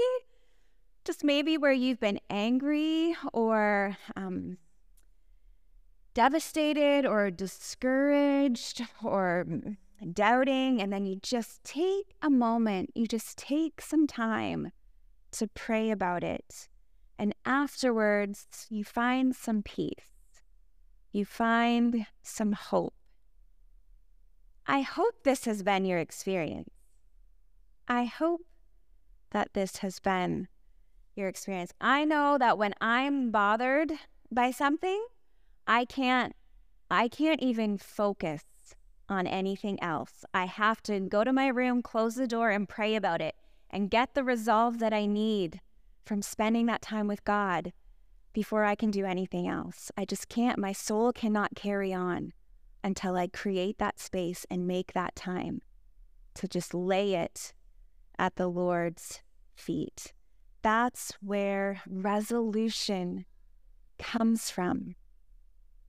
Just 1.04 1.24
maybe 1.24 1.56
where 1.56 1.72
you've 1.72 2.00
been 2.00 2.20
angry 2.28 3.16
or 3.32 3.96
um, 4.14 4.58
devastated 6.12 7.06
or 7.06 7.30
discouraged 7.30 8.82
or 9.02 9.46
doubting, 10.12 10.82
and 10.82 10.92
then 10.92 11.06
you 11.06 11.16
just 11.22 11.64
take 11.64 12.14
a 12.20 12.28
moment, 12.28 12.90
you 12.94 13.06
just 13.06 13.38
take 13.38 13.80
some 13.80 14.06
time 14.06 14.72
to 15.38 15.46
pray 15.46 15.90
about 15.90 16.24
it. 16.24 16.68
And 17.18 17.34
afterwards, 17.44 18.66
you 18.68 18.84
find 18.84 19.34
some 19.34 19.62
peace, 19.62 20.42
you 21.12 21.24
find 21.24 22.06
some 22.22 22.52
hope. 22.52 22.94
I 24.66 24.82
hope 24.82 25.22
this 25.22 25.46
has 25.46 25.62
been 25.62 25.84
your 25.84 25.98
experience. 25.98 26.70
I 27.88 28.04
hope 28.04 28.42
that 29.30 29.54
this 29.54 29.78
has 29.78 29.98
been 29.98 30.48
your 31.16 31.28
experience. 31.28 31.72
I 31.80 32.04
know 32.04 32.36
that 32.38 32.58
when 32.58 32.74
I'm 32.80 33.30
bothered 33.30 33.92
by 34.30 34.50
something, 34.50 35.06
I 35.66 35.84
can't 35.84 36.34
I 36.90 37.08
can't 37.08 37.42
even 37.42 37.78
focus 37.78 38.44
on 39.08 39.26
anything 39.26 39.82
else. 39.82 40.24
I 40.34 40.46
have 40.46 40.82
to 40.84 41.00
go 41.00 41.24
to 41.24 41.32
my 41.32 41.48
room, 41.48 41.82
close 41.82 42.14
the 42.14 42.26
door 42.26 42.50
and 42.50 42.68
pray 42.68 42.94
about 42.94 43.20
it 43.20 43.34
and 43.70 43.90
get 43.90 44.14
the 44.14 44.24
resolve 44.24 44.78
that 44.78 44.92
I 44.92 45.06
need 45.06 45.60
from 46.04 46.22
spending 46.22 46.66
that 46.66 46.82
time 46.82 47.06
with 47.06 47.24
God 47.24 47.72
before 48.32 48.64
I 48.64 48.74
can 48.74 48.90
do 48.90 49.04
anything 49.04 49.48
else. 49.48 49.90
I 49.96 50.04
just 50.04 50.28
can't. 50.28 50.58
My 50.58 50.72
soul 50.72 51.12
cannot 51.12 51.54
carry 51.54 51.92
on 51.92 52.32
until 52.84 53.16
I 53.16 53.26
create 53.26 53.78
that 53.78 53.98
space 53.98 54.46
and 54.50 54.66
make 54.66 54.92
that 54.92 55.16
time 55.16 55.60
to 56.34 56.48
just 56.48 56.72
lay 56.72 57.14
it 57.14 57.52
at 58.18 58.36
the 58.36 58.48
Lord's 58.48 59.20
feet. 59.54 60.12
That's 60.62 61.12
where 61.20 61.82
resolution 61.86 63.24
comes 63.98 64.50
from 64.50 64.94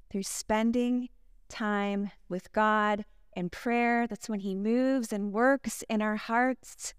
through 0.09 0.23
spending 0.23 1.09
time 1.49 2.11
with 2.27 2.51
God 2.51 3.05
in 3.35 3.49
prayer. 3.49 4.07
That's 4.07 4.29
when 4.29 4.39
He 4.39 4.55
moves 4.55 5.13
and 5.13 5.31
works 5.31 5.83
in 5.89 6.01
our 6.01 6.15
hearts. 6.15 6.93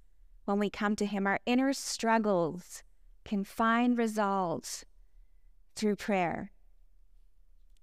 When 0.50 0.58
we 0.58 0.68
come 0.68 0.96
to 0.96 1.06
Him, 1.06 1.28
our 1.28 1.38
inner 1.46 1.72
struggles 1.72 2.82
can 3.24 3.44
find 3.44 3.96
resolve 3.96 4.84
through 5.76 5.94
prayer. 5.94 6.50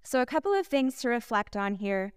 So, 0.02 0.20
a 0.20 0.26
couple 0.26 0.52
of 0.52 0.66
things 0.66 1.00
to 1.00 1.08
reflect 1.08 1.56
on 1.56 1.76
here 1.76 2.12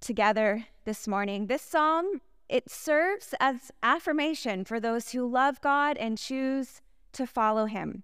together 0.00 0.64
this 0.86 1.06
morning. 1.06 1.48
This 1.48 1.60
psalm, 1.60 2.22
it 2.48 2.70
serves 2.70 3.34
as 3.38 3.70
affirmation 3.82 4.64
for 4.64 4.80
those 4.80 5.10
who 5.10 5.30
love 5.30 5.60
God 5.60 5.98
and 5.98 6.16
choose 6.16 6.80
to 7.12 7.26
follow 7.26 7.66
him. 7.66 8.02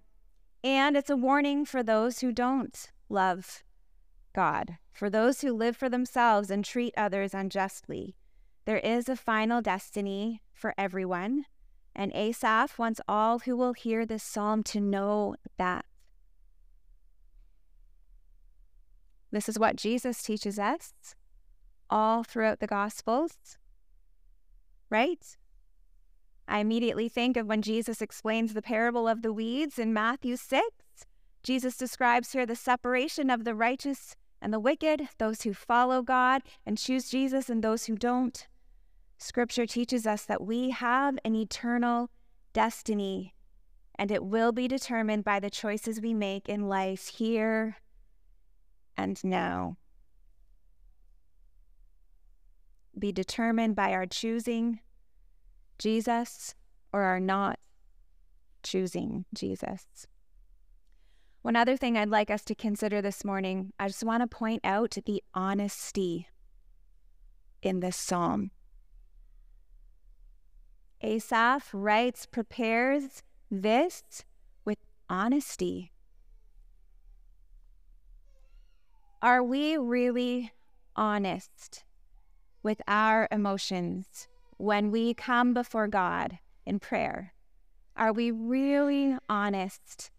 And 0.63 0.95
it's 0.95 1.09
a 1.09 1.17
warning 1.17 1.65
for 1.65 1.81
those 1.81 2.19
who 2.19 2.31
don't 2.31 2.91
love 3.09 3.63
God, 4.31 4.77
for 4.91 5.09
those 5.09 5.41
who 5.41 5.51
live 5.51 5.75
for 5.75 5.89
themselves 5.89 6.51
and 6.51 6.63
treat 6.63 6.93
others 6.95 7.33
unjustly. 7.33 8.15
There 8.65 8.77
is 8.77 9.09
a 9.09 9.15
final 9.15 9.59
destiny 9.59 10.43
for 10.53 10.75
everyone, 10.77 11.45
and 11.95 12.11
Asaph 12.13 12.77
wants 12.77 13.01
all 13.07 13.39
who 13.39 13.55
will 13.55 13.73
hear 13.73 14.05
this 14.05 14.23
psalm 14.23 14.63
to 14.63 14.79
know 14.79 15.35
that. 15.57 15.85
This 19.31 19.49
is 19.49 19.57
what 19.57 19.75
Jesus 19.75 20.21
teaches 20.21 20.59
us 20.59 20.93
all 21.89 22.23
throughout 22.23 22.59
the 22.59 22.67
Gospels, 22.67 23.57
right? 24.89 25.37
I 26.47 26.59
immediately 26.59 27.09
think 27.09 27.37
of 27.37 27.47
when 27.47 27.61
Jesus 27.61 28.01
explains 28.01 28.53
the 28.53 28.61
parable 28.61 29.07
of 29.07 29.21
the 29.21 29.33
weeds 29.33 29.79
in 29.79 29.93
Matthew 29.93 30.35
6. 30.35 30.63
Jesus 31.41 31.77
describes 31.77 32.31
here 32.31 32.45
the 32.45 32.55
separation 32.55 33.29
of 33.29 33.43
the 33.43 33.55
righteous 33.55 34.15
and 34.41 34.53
the 34.53 34.59
wicked, 34.59 35.07
those 35.19 35.43
who 35.43 35.53
follow 35.53 36.01
God 36.01 36.41
and 36.65 36.77
choose 36.77 37.09
Jesus, 37.09 37.49
and 37.49 37.63
those 37.63 37.85
who 37.85 37.95
don't. 37.95 38.47
Scripture 39.23 39.65
teaches 39.65 40.05
us 40.05 40.25
that 40.25 40.43
we 40.43 40.71
have 40.71 41.17
an 41.23 41.33
eternal 41.33 42.09
destiny, 42.51 43.33
and 43.95 44.11
it 44.11 44.25
will 44.25 44.51
be 44.51 44.67
determined 44.67 45.23
by 45.23 45.39
the 45.39 45.49
choices 45.49 46.01
we 46.01 46.13
make 46.13 46.49
in 46.49 46.67
life 46.67 47.07
here 47.07 47.77
and 48.97 49.23
now. 49.23 49.77
Be 52.99 53.13
determined 53.13 53.77
by 53.77 53.93
our 53.93 54.05
choosing 54.05 54.81
Jesus 55.79 56.53
or 56.91 57.03
our 57.03 57.21
not 57.21 57.59
choosing 58.61 59.23
Jesus. 59.33 60.05
One 61.43 61.55
other 61.55 61.77
thing 61.77 61.97
I'd 61.97 62.09
like 62.09 62.29
us 62.29 62.43
to 62.43 62.55
consider 62.55 63.01
this 63.01 63.23
morning, 63.23 63.71
I 63.79 63.87
just 63.87 64.03
want 64.03 64.19
to 64.19 64.27
point 64.27 64.59
out 64.65 64.97
the 65.05 65.23
honesty 65.33 66.27
in 67.61 67.79
this 67.79 67.95
psalm. 67.95 68.51
Asaph 71.03 71.69
writes, 71.73 72.25
prepares 72.25 73.23
this 73.51 74.03
with 74.63 74.77
honesty. 75.09 75.91
Are 79.21 79.43
we 79.43 79.77
really 79.77 80.51
honest 80.95 81.83
with 82.61 82.81
our 82.87 83.27
emotions 83.31 84.27
when 84.57 84.91
we 84.91 85.13
come 85.13 85.53
before 85.53 85.87
God 85.87 86.39
in 86.65 86.79
prayer? 86.79 87.33
Are 87.95 88.13
we 88.13 88.31
really 88.31 89.17
honest 89.27 90.09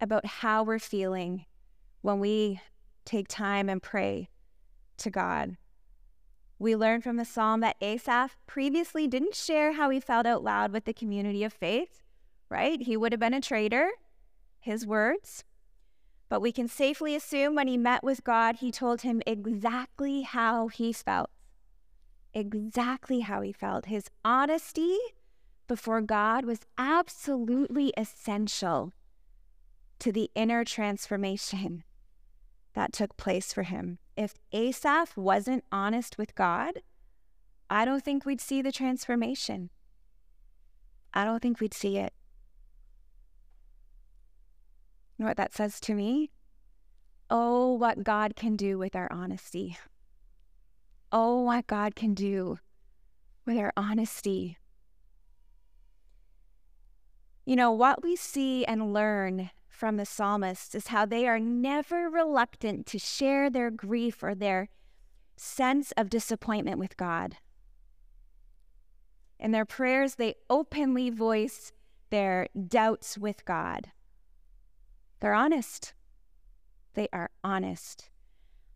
about 0.00 0.26
how 0.26 0.64
we're 0.64 0.80
feeling 0.80 1.46
when 2.02 2.18
we 2.18 2.60
take 3.04 3.28
time 3.28 3.68
and 3.68 3.82
pray 3.82 4.28
to 4.98 5.10
God. 5.10 5.56
We 6.62 6.76
learn 6.76 7.00
from 7.00 7.16
the 7.16 7.24
psalm 7.24 7.58
that 7.62 7.74
Asaph 7.80 8.36
previously 8.46 9.08
didn't 9.08 9.34
share 9.34 9.72
how 9.72 9.90
he 9.90 9.98
felt 9.98 10.26
out 10.26 10.44
loud 10.44 10.70
with 10.70 10.84
the 10.84 10.94
community 10.94 11.42
of 11.42 11.52
faith, 11.52 12.04
right? 12.48 12.80
He 12.80 12.96
would 12.96 13.10
have 13.10 13.18
been 13.18 13.34
a 13.34 13.40
traitor, 13.40 13.90
his 14.60 14.86
words. 14.86 15.42
But 16.28 16.40
we 16.40 16.52
can 16.52 16.68
safely 16.68 17.16
assume 17.16 17.56
when 17.56 17.66
he 17.66 17.76
met 17.76 18.04
with 18.04 18.22
God, 18.22 18.58
he 18.60 18.70
told 18.70 19.00
him 19.00 19.22
exactly 19.26 20.22
how 20.22 20.68
he 20.68 20.92
felt. 20.92 21.30
Exactly 22.32 23.20
how 23.20 23.40
he 23.40 23.50
felt. 23.50 23.86
His 23.86 24.04
honesty 24.24 24.98
before 25.66 26.00
God 26.00 26.44
was 26.44 26.60
absolutely 26.78 27.92
essential 27.96 28.92
to 29.98 30.12
the 30.12 30.30
inner 30.36 30.64
transformation 30.64 31.82
that 32.74 32.92
took 32.92 33.16
place 33.16 33.52
for 33.52 33.64
him. 33.64 33.98
If 34.16 34.34
Asaph 34.52 35.16
wasn't 35.16 35.64
honest 35.72 36.18
with 36.18 36.34
God, 36.34 36.82
I 37.70 37.84
don't 37.84 38.04
think 38.04 38.26
we'd 38.26 38.40
see 38.40 38.60
the 38.60 38.72
transformation. 38.72 39.70
I 41.14 41.24
don't 41.24 41.40
think 41.40 41.60
we'd 41.60 41.74
see 41.74 41.96
it. 41.96 42.12
You 45.16 45.24
know 45.24 45.30
what 45.30 45.36
that 45.36 45.54
says 45.54 45.80
to 45.80 45.94
me? 45.94 46.30
Oh, 47.30 47.72
what 47.72 48.04
God 48.04 48.36
can 48.36 48.56
do 48.56 48.76
with 48.78 48.94
our 48.94 49.10
honesty. 49.10 49.78
Oh, 51.10 51.40
what 51.42 51.66
God 51.66 51.94
can 51.94 52.12
do 52.12 52.58
with 53.46 53.56
our 53.56 53.72
honesty. 53.76 54.58
You 57.46 57.56
know, 57.56 57.72
what 57.72 58.02
we 58.02 58.16
see 58.16 58.64
and 58.64 58.92
learn 58.92 59.50
from 59.72 59.96
the 59.96 60.06
psalmists 60.06 60.74
is 60.74 60.88
how 60.88 61.06
they 61.06 61.26
are 61.26 61.40
never 61.40 62.08
reluctant 62.08 62.86
to 62.86 62.98
share 62.98 63.48
their 63.48 63.70
grief 63.70 64.22
or 64.22 64.34
their 64.34 64.68
sense 65.34 65.92
of 65.96 66.10
disappointment 66.10 66.78
with 66.78 66.96
God. 66.96 67.36
In 69.40 69.50
their 69.50 69.64
prayers, 69.64 70.14
they 70.16 70.36
openly 70.48 71.10
voice 71.10 71.72
their 72.10 72.46
doubts 72.68 73.18
with 73.18 73.44
God. 73.44 73.90
They're 75.20 75.34
honest. 75.34 75.94
They 76.94 77.08
are 77.12 77.30
honest. 77.42 78.10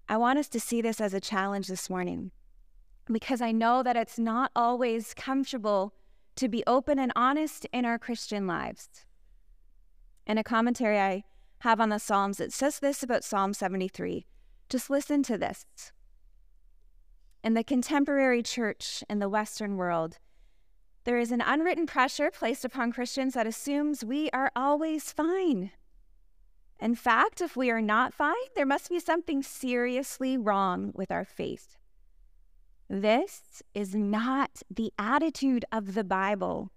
I 0.09 0.17
want 0.17 0.39
us 0.39 0.49
to 0.49 0.61
see 0.61 0.81
this 0.81 1.01
as 1.01 1.15
a 1.15 1.21
challenge 1.21 1.69
this 1.69 1.91
morning 1.91 2.31
because 3.07 3.41
I 3.41 3.53
know 3.53 3.83
that 3.83 3.97
it's 3.97 4.19
not 4.19 4.51
always 4.57 5.15
comfortable 5.15 5.95
to 6.37 6.49
be 6.49 6.65
open 6.67 6.99
and 6.99 7.13
honest 7.15 7.67
in 7.73 7.85
our 7.85 7.99
Christian 7.99 8.47
lives. 8.47 8.89
In 10.27 10.39
a 10.39 10.45
commentary 10.45 10.99
I 10.99 11.25
have 11.61 11.81
on 11.81 11.89
the 11.89 11.99
Psalms, 11.99 12.41
it 12.41 12.53
says 12.53 12.81
this 12.81 13.03
about 13.03 13.25
Psalm 13.25 13.55
73. 13.55 14.27
Just 14.69 14.91
listen 14.91 15.23
to 15.23 15.39
this. 15.39 15.65
In 17.45 17.55
the 17.55 17.63
contemporary 17.63 18.43
church 18.43 19.05
in 19.09 19.21
the 19.21 19.29
Western 19.29 19.77
world, 19.77 20.19
there 21.05 21.19
is 21.19 21.31
an 21.31 21.41
unwritten 21.41 21.87
pressure 21.87 22.33
placed 22.33 22.65
upon 22.65 22.91
Christians 22.91 23.35
that 23.35 23.47
assumes 23.47 24.05
we 24.05 24.29
are 24.31 24.51
always 24.57 25.13
fine. 25.13 25.71
In 26.81 26.97
fact, 26.97 27.41
if 27.41 27.57
we 27.57 27.71
are 27.71 27.81
not 27.81 28.13
fine, 28.13 28.35
there 28.57 28.67
must 28.67 28.91
be 28.91 28.99
something 28.99 29.45
seriously 29.45 30.37
wrong 30.37 30.91
with 30.95 31.13
our 31.13 31.25
faith. 31.25 31.77
This 32.91 33.63
is 33.75 33.95
not 33.95 34.63
the 34.69 34.93
attitude 34.99 35.65
of 35.71 35.95
the 35.95 36.05
Bible. 36.05 36.73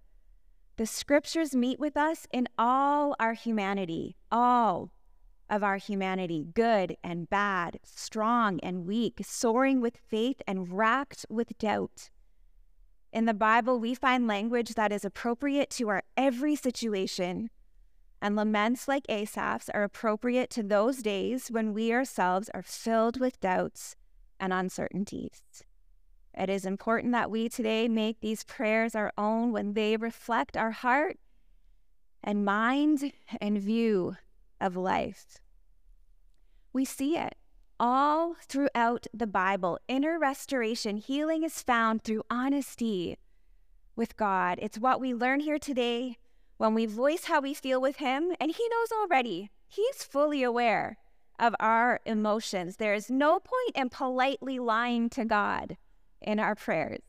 The 0.79 0.85
scriptures 0.85 1.53
meet 1.53 1.77
with 1.77 1.97
us 1.97 2.25
in 2.31 2.47
all 2.57 3.13
our 3.19 3.33
humanity, 3.33 4.15
all 4.31 4.91
of 5.49 5.61
our 5.61 5.75
humanity, 5.75 6.47
good 6.53 6.95
and 7.03 7.29
bad, 7.29 7.81
strong 7.83 8.61
and 8.61 8.85
weak, 8.85 9.19
soaring 9.25 9.81
with 9.81 9.97
faith 9.97 10.41
and 10.47 10.71
racked 10.71 11.25
with 11.29 11.57
doubt. 11.57 12.11
In 13.11 13.25
the 13.25 13.33
Bible, 13.33 13.77
we 13.77 13.93
find 13.93 14.25
language 14.25 14.75
that 14.75 14.93
is 14.93 15.03
appropriate 15.03 15.69
to 15.71 15.89
our 15.89 16.03
every 16.15 16.55
situation, 16.55 17.49
and 18.21 18.37
laments 18.37 18.87
like 18.87 19.03
Asaph's 19.09 19.69
are 19.71 19.83
appropriate 19.83 20.49
to 20.51 20.63
those 20.63 20.99
days 20.99 21.49
when 21.51 21.73
we 21.73 21.91
ourselves 21.91 22.49
are 22.53 22.63
filled 22.63 23.19
with 23.19 23.41
doubts 23.41 23.97
and 24.39 24.53
uncertainties. 24.53 25.41
It 26.39 26.49
is 26.49 26.65
important 26.65 27.11
that 27.11 27.29
we 27.29 27.49
today 27.49 27.89
make 27.89 28.21
these 28.21 28.45
prayers 28.45 28.95
our 28.95 29.11
own 29.17 29.51
when 29.51 29.73
they 29.73 29.97
reflect 29.97 30.55
our 30.55 30.71
heart 30.71 31.17
and 32.23 32.45
mind 32.45 33.11
and 33.41 33.61
view 33.61 34.15
of 34.61 34.77
life. 34.77 35.39
We 36.71 36.85
see 36.85 37.17
it 37.17 37.35
all 37.77 38.37
throughout 38.47 39.05
the 39.13 39.27
Bible. 39.27 39.79
Inner 39.89 40.17
restoration, 40.17 40.95
healing 40.95 41.43
is 41.43 41.61
found 41.61 42.05
through 42.05 42.23
honesty 42.29 43.17
with 43.97 44.15
God. 44.15 44.59
It's 44.61 44.79
what 44.79 45.01
we 45.01 45.13
learn 45.13 45.41
here 45.41 45.59
today 45.59 46.19
when 46.55 46.73
we 46.73 46.85
voice 46.85 47.25
how 47.25 47.41
we 47.41 47.53
feel 47.53 47.81
with 47.81 47.97
Him, 47.97 48.31
and 48.39 48.51
He 48.51 48.63
knows 48.69 48.93
already. 48.93 49.51
He's 49.67 50.05
fully 50.05 50.41
aware 50.41 50.99
of 51.37 51.53
our 51.59 51.99
emotions. 52.05 52.77
There 52.77 52.93
is 52.93 53.09
no 53.09 53.39
point 53.41 53.75
in 53.75 53.89
politely 53.89 54.57
lying 54.57 55.09
to 55.11 55.25
God 55.25 55.75
in 56.21 56.39
our 56.39 56.55
prayers. 56.55 57.01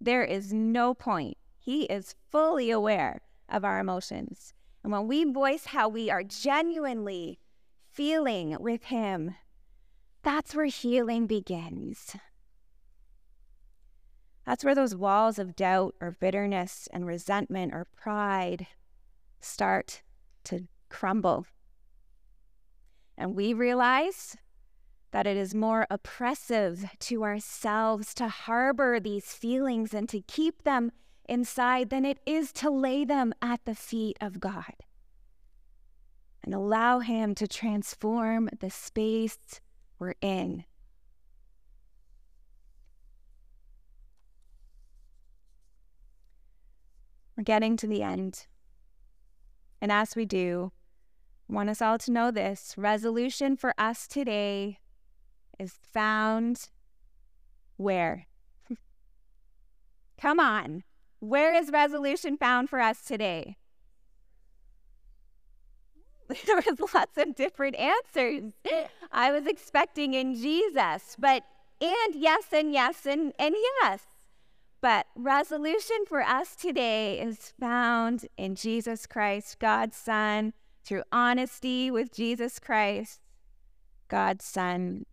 There 0.00 0.24
is 0.24 0.52
no 0.52 0.94
point. 0.94 1.36
He 1.58 1.82
is 1.84 2.14
fully 2.30 2.70
aware 2.70 3.22
of 3.48 3.64
our 3.64 3.78
emotions. 3.78 4.54
And 4.82 4.92
when 4.92 5.06
we 5.06 5.24
voice 5.24 5.66
how 5.66 5.88
we 5.88 6.10
are 6.10 6.22
genuinely 6.22 7.38
feeling 7.90 8.56
with 8.60 8.84
Him, 8.84 9.34
that's 10.22 10.54
where 10.54 10.66
healing 10.66 11.26
begins. 11.26 12.16
That's 14.46 14.64
where 14.64 14.74
those 14.74 14.96
walls 14.96 15.38
of 15.38 15.54
doubt 15.54 15.94
or 16.00 16.16
bitterness 16.18 16.88
and 16.92 17.06
resentment 17.06 17.72
or 17.72 17.86
pride 17.96 18.66
start 19.40 20.02
to 20.44 20.66
crumble. 20.88 21.46
And 23.16 23.36
we 23.36 23.52
realize 23.52 24.36
that 25.12 25.26
it 25.26 25.36
is 25.36 25.54
more 25.54 25.86
oppressive 25.90 26.84
to 27.00 27.24
ourselves 27.24 28.14
to 28.14 28.28
harbor 28.28 29.00
these 29.00 29.32
feelings 29.32 29.92
and 29.92 30.08
to 30.08 30.20
keep 30.20 30.62
them 30.62 30.92
inside 31.28 31.90
than 31.90 32.04
it 32.04 32.18
is 32.26 32.52
to 32.52 32.70
lay 32.70 33.04
them 33.04 33.32
at 33.42 33.64
the 33.64 33.74
feet 33.74 34.16
of 34.20 34.40
God 34.40 34.74
and 36.42 36.54
allow 36.54 37.00
Him 37.00 37.34
to 37.34 37.46
transform 37.46 38.48
the 38.60 38.70
space 38.70 39.60
we're 39.98 40.14
in. 40.20 40.64
We're 47.36 47.44
getting 47.44 47.76
to 47.78 47.86
the 47.86 48.02
end. 48.02 48.46
And 49.80 49.90
as 49.90 50.14
we 50.14 50.26
do, 50.26 50.72
I 51.48 51.54
want 51.54 51.70
us 51.70 51.80
all 51.80 51.98
to 51.98 52.12
know 52.12 52.30
this 52.30 52.74
resolution 52.76 53.56
for 53.56 53.74
us 53.78 54.06
today 54.06 54.78
is 55.60 55.74
found 55.92 56.68
where? 57.76 58.26
Come 60.20 60.40
on. 60.40 60.84
Where 61.20 61.54
is 61.54 61.70
resolution 61.70 62.38
found 62.38 62.70
for 62.70 62.80
us 62.80 63.02
today? 63.02 63.56
there 66.46 66.56
was 66.56 66.94
lots 66.94 67.18
of 67.18 67.34
different 67.34 67.76
answers. 67.76 68.52
I 69.12 69.32
was 69.32 69.46
expecting 69.46 70.14
in 70.14 70.34
Jesus, 70.34 71.16
but 71.18 71.42
and 71.80 72.14
yes 72.14 72.44
and 72.52 72.72
yes 72.72 73.06
and, 73.06 73.32
and 73.38 73.54
yes. 73.82 74.02
But 74.80 75.06
resolution 75.14 76.04
for 76.06 76.22
us 76.22 76.56
today 76.56 77.20
is 77.20 77.52
found 77.60 78.26
in 78.38 78.54
Jesus 78.54 79.06
Christ, 79.06 79.58
God's 79.58 79.96
Son, 79.96 80.54
through 80.84 81.02
honesty 81.12 81.90
with 81.90 82.12
Jesus 82.12 82.58
Christ, 82.58 83.20
God's 84.08 84.44
Son. 84.44 85.04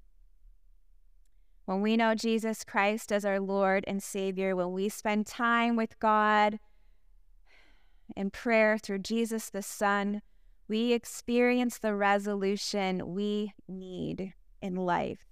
When 1.67 1.81
we 1.81 1.97
know 1.97 2.15
Jesus 2.15 2.63
Christ 2.63 3.11
as 3.11 3.25
our 3.25 3.41
Lord 3.41 3.83
and 3.87 4.01
Savior, 4.01 4.55
when 4.55 4.71
we 4.71 4.87
spend 4.87 5.27
time 5.27 5.75
with 5.75 5.99
God 5.99 6.59
in 8.15 8.31
prayer 8.31 8.77
through 8.77 8.99
Jesus 8.99 9.49
the 9.49 9.61
Son, 9.61 10.21
we 10.69 10.93
experience 10.93 11.77
the 11.77 11.93
resolution 11.93 13.13
we 13.13 13.51
need 13.67 14.33
in 14.61 14.75
life. 14.75 15.25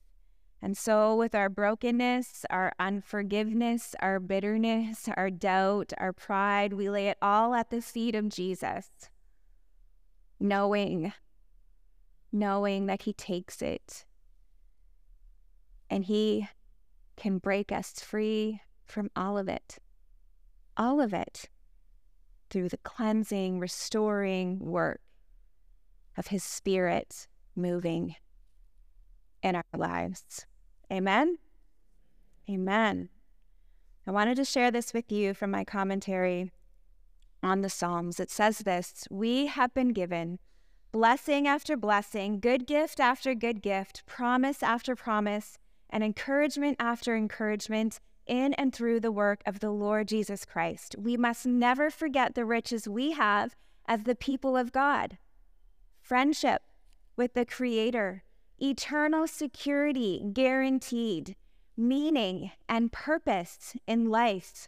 And 0.62 0.78
so, 0.78 1.16
with 1.16 1.34
our 1.36 1.48
brokenness, 1.48 2.46
our 2.50 2.74
unforgiveness, 2.80 3.96
our 4.02 4.20
bitterness, 4.20 5.08
our 5.16 5.30
doubt, 5.30 5.94
our 5.98 6.12
pride, 6.12 6.74
we 6.74 6.90
lay 6.90 7.08
it 7.08 7.18
all 7.22 7.56
at 7.56 7.70
the 7.70 7.82
feet 7.82 8.14
of 8.14 8.28
Jesus, 8.28 8.90
knowing, 10.38 11.14
knowing 12.34 12.88
that 12.88 13.04
He 13.04 13.14
takes 13.14 13.62
it 13.62 14.04
and 15.90 16.06
He 16.06 16.48
can 17.16 17.38
break 17.38 17.72
us 17.72 17.94
free 18.00 18.62
from 18.86 19.10
all 19.16 19.38
of 19.38 19.48
it. 19.48 19.78
All 20.78 21.00
of 21.00 21.14
it 21.14 21.50
through 22.50 22.70
the 22.70 22.78
cleansing, 22.78 23.60
restoring 23.60 24.60
work 24.60 25.02
of 26.18 26.28
His 26.28 26.44
Spirit 26.44 27.28
moving 27.56 28.16
in 29.42 29.56
our 29.56 29.64
lives. 29.76 30.46
Amen. 30.92 31.38
Amen. 32.50 33.10
I 34.08 34.12
wanted 34.12 34.36
to 34.36 34.46
share 34.46 34.70
this 34.70 34.94
with 34.94 35.12
you 35.12 35.34
from 35.34 35.52
my 35.52 35.64
commentary 35.64 36.52
on 37.42 37.62
the 37.62 37.70
Psalms. 37.70 38.20
It 38.20 38.30
says 38.30 38.60
this 38.60 39.08
We 39.10 39.48
have 39.48 39.74
been 39.74 39.90
given 39.90 40.40
blessing 40.92 41.48
after 41.48 41.76
blessing, 41.76 42.40
good 42.40 42.66
gift 42.66 43.00
after 43.00 43.34
good 43.36 43.62
gift, 43.62 44.06
promise 44.06 44.64
after 44.64 44.96
promise, 44.96 45.58
and 45.96 46.04
encouragement 46.04 46.76
after 46.78 47.16
encouragement 47.16 48.02
in 48.28 48.54
and 48.56 48.76
through 48.76 49.00
the 49.00 49.14
work 49.14 49.42
of 49.46 49.62
the 49.62 49.70
Lord 49.70 50.10
Jesus 50.10 50.44
Christ. 50.44 50.94
We 51.00 51.16
must 51.16 51.46
never 51.46 51.90
forget 51.90 52.36
the 52.36 52.44
riches 52.44 52.86
we 52.86 53.14
have 53.14 53.56
as 53.88 54.04
the 54.04 54.14
people 54.14 54.58
of 54.58 54.74
God 54.74 55.18
friendship 56.02 56.64
with 57.16 57.34
the 57.34 57.46
Creator, 57.46 58.24
eternal 58.62 59.26
security 59.26 60.22
guaranteed, 60.34 61.38
meaning 61.78 62.52
and 62.68 62.92
purpose 62.92 63.74
in 63.88 64.10
life, 64.10 64.68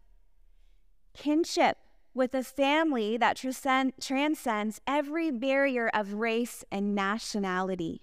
kinship 1.14 1.78
with 2.14 2.34
a 2.34 2.44
family 2.44 3.18
that 3.18 3.36
transcend, 3.36 3.92
transcends 4.00 4.80
every 4.88 5.30
barrier 5.30 5.92
of 5.94 6.14
race 6.14 6.64
and 6.72 6.96
nationality. 6.96 8.02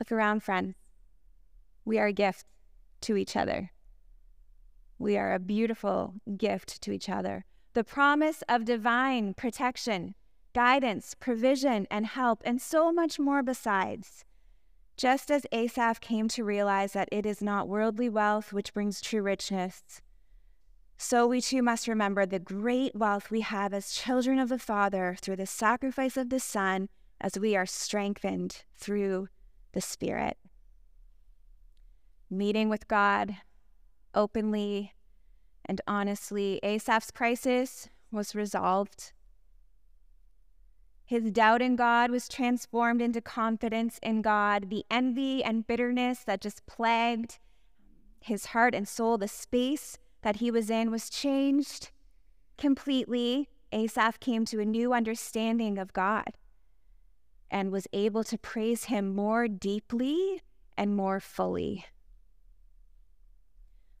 Look 0.00 0.10
around, 0.10 0.42
friends. 0.42 0.74
We 1.84 1.98
are 1.98 2.06
a 2.06 2.12
gift 2.12 2.46
to 3.02 3.16
each 3.16 3.36
other. 3.36 3.70
We 4.98 5.16
are 5.16 5.34
a 5.34 5.38
beautiful 5.38 6.14
gift 6.36 6.80
to 6.82 6.92
each 6.92 7.08
other. 7.08 7.44
The 7.74 7.84
promise 7.84 8.42
of 8.48 8.64
divine 8.64 9.34
protection, 9.34 10.14
guidance, 10.54 11.14
provision, 11.18 11.86
and 11.90 12.06
help, 12.06 12.42
and 12.44 12.60
so 12.60 12.92
much 12.92 13.18
more 13.18 13.42
besides. 13.42 14.24
Just 14.96 15.30
as 15.30 15.46
Asaph 15.50 16.00
came 16.00 16.28
to 16.28 16.44
realize 16.44 16.92
that 16.92 17.08
it 17.10 17.26
is 17.26 17.42
not 17.42 17.68
worldly 17.68 18.08
wealth 18.08 18.52
which 18.52 18.74
brings 18.74 19.00
true 19.00 19.22
richness, 19.22 20.02
so 21.04 21.26
we 21.26 21.40
too 21.40 21.62
must 21.62 21.88
remember 21.88 22.24
the 22.24 22.38
great 22.38 22.94
wealth 22.94 23.28
we 23.28 23.40
have 23.40 23.74
as 23.74 23.90
children 23.90 24.38
of 24.38 24.48
the 24.48 24.58
Father 24.58 25.16
through 25.20 25.34
the 25.34 25.46
sacrifice 25.46 26.16
of 26.16 26.30
the 26.30 26.38
Son 26.38 26.88
as 27.20 27.36
we 27.36 27.56
are 27.56 27.66
strengthened 27.66 28.62
through 28.76 29.28
the 29.72 29.80
Spirit. 29.80 30.38
Meeting 32.32 32.70
with 32.70 32.88
God 32.88 33.36
openly 34.14 34.94
and 35.66 35.82
honestly, 35.86 36.58
Asaph's 36.62 37.10
crisis 37.10 37.90
was 38.10 38.34
resolved. 38.34 39.12
His 41.04 41.30
doubt 41.30 41.60
in 41.60 41.76
God 41.76 42.10
was 42.10 42.30
transformed 42.30 43.02
into 43.02 43.20
confidence 43.20 44.00
in 44.02 44.22
God. 44.22 44.70
The 44.70 44.86
envy 44.90 45.44
and 45.44 45.66
bitterness 45.66 46.24
that 46.24 46.40
just 46.40 46.64
plagued 46.64 47.38
his 48.22 48.46
heart 48.46 48.74
and 48.74 48.88
soul, 48.88 49.18
the 49.18 49.28
space 49.28 49.98
that 50.22 50.36
he 50.36 50.50
was 50.50 50.70
in, 50.70 50.90
was 50.90 51.10
changed 51.10 51.90
completely. 52.56 53.50
Asaph 53.72 54.20
came 54.20 54.46
to 54.46 54.58
a 54.58 54.64
new 54.64 54.94
understanding 54.94 55.76
of 55.76 55.92
God 55.92 56.32
and 57.50 57.70
was 57.70 57.86
able 57.92 58.24
to 58.24 58.38
praise 58.38 58.84
him 58.84 59.14
more 59.14 59.48
deeply 59.48 60.40
and 60.78 60.96
more 60.96 61.20
fully. 61.20 61.84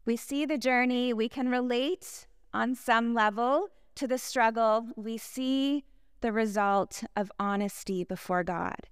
We 0.04 0.16
see 0.16 0.44
the 0.44 0.58
journey, 0.58 1.12
we 1.12 1.28
can 1.28 1.48
relate 1.48 2.26
on 2.52 2.74
some 2.74 3.14
level 3.14 3.68
to 3.94 4.06
the 4.06 4.18
struggle. 4.18 4.88
We 4.96 5.16
see 5.16 5.84
the 6.20 6.32
result 6.32 7.04
of 7.16 7.30
honesty 7.38 8.04
before 8.04 8.44
God 8.44 8.88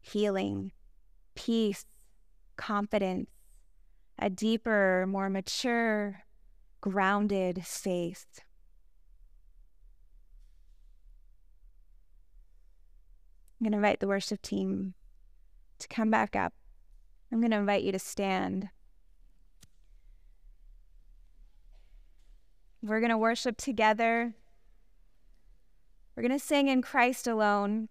healing, 0.00 0.72
peace, 1.34 1.84
confidence, 2.56 3.28
a 4.18 4.30
deeper, 4.30 5.04
more 5.06 5.28
mature, 5.28 6.22
grounded 6.80 7.64
faith. 7.66 8.40
I'm 13.60 13.64
going 13.64 13.72
to 13.72 13.78
invite 13.78 14.00
the 14.00 14.08
worship 14.08 14.40
team 14.40 14.94
to 15.78 15.88
come 15.88 16.10
back 16.10 16.34
up. 16.34 16.54
I'm 17.30 17.40
going 17.40 17.50
to 17.50 17.58
invite 17.58 17.82
you 17.82 17.92
to 17.92 17.98
stand. 17.98 18.70
We're 22.82 23.00
going 23.00 23.10
to 23.10 23.18
worship 23.18 23.56
together. 23.56 24.34
We're 26.14 26.22
going 26.22 26.38
to 26.38 26.44
sing 26.44 26.68
in 26.68 26.82
Christ 26.82 27.26
alone. 27.26 27.88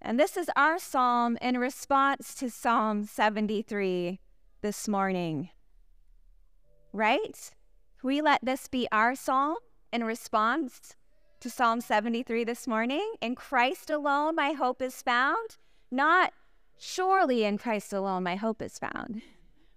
And 0.00 0.18
this 0.18 0.36
is 0.36 0.50
our 0.56 0.78
psalm 0.78 1.38
in 1.40 1.58
response 1.58 2.34
to 2.34 2.50
Psalm 2.50 3.04
73 3.04 4.20
this 4.60 4.88
morning. 4.88 5.50
Right? 6.92 7.50
We 8.02 8.20
let 8.20 8.40
this 8.42 8.68
be 8.68 8.86
our 8.92 9.14
psalm 9.14 9.56
in 9.92 10.04
response 10.04 10.94
to 11.40 11.50
Psalm 11.50 11.80
73 11.80 12.44
this 12.44 12.66
morning. 12.66 13.14
In 13.20 13.34
Christ 13.34 13.90
alone, 13.90 14.36
my 14.36 14.52
hope 14.52 14.80
is 14.80 15.02
found. 15.02 15.56
Not 15.90 16.32
surely 16.78 17.44
in 17.44 17.58
Christ 17.58 17.92
alone, 17.92 18.22
my 18.22 18.36
hope 18.36 18.60
is 18.60 18.78
found. 18.78 19.22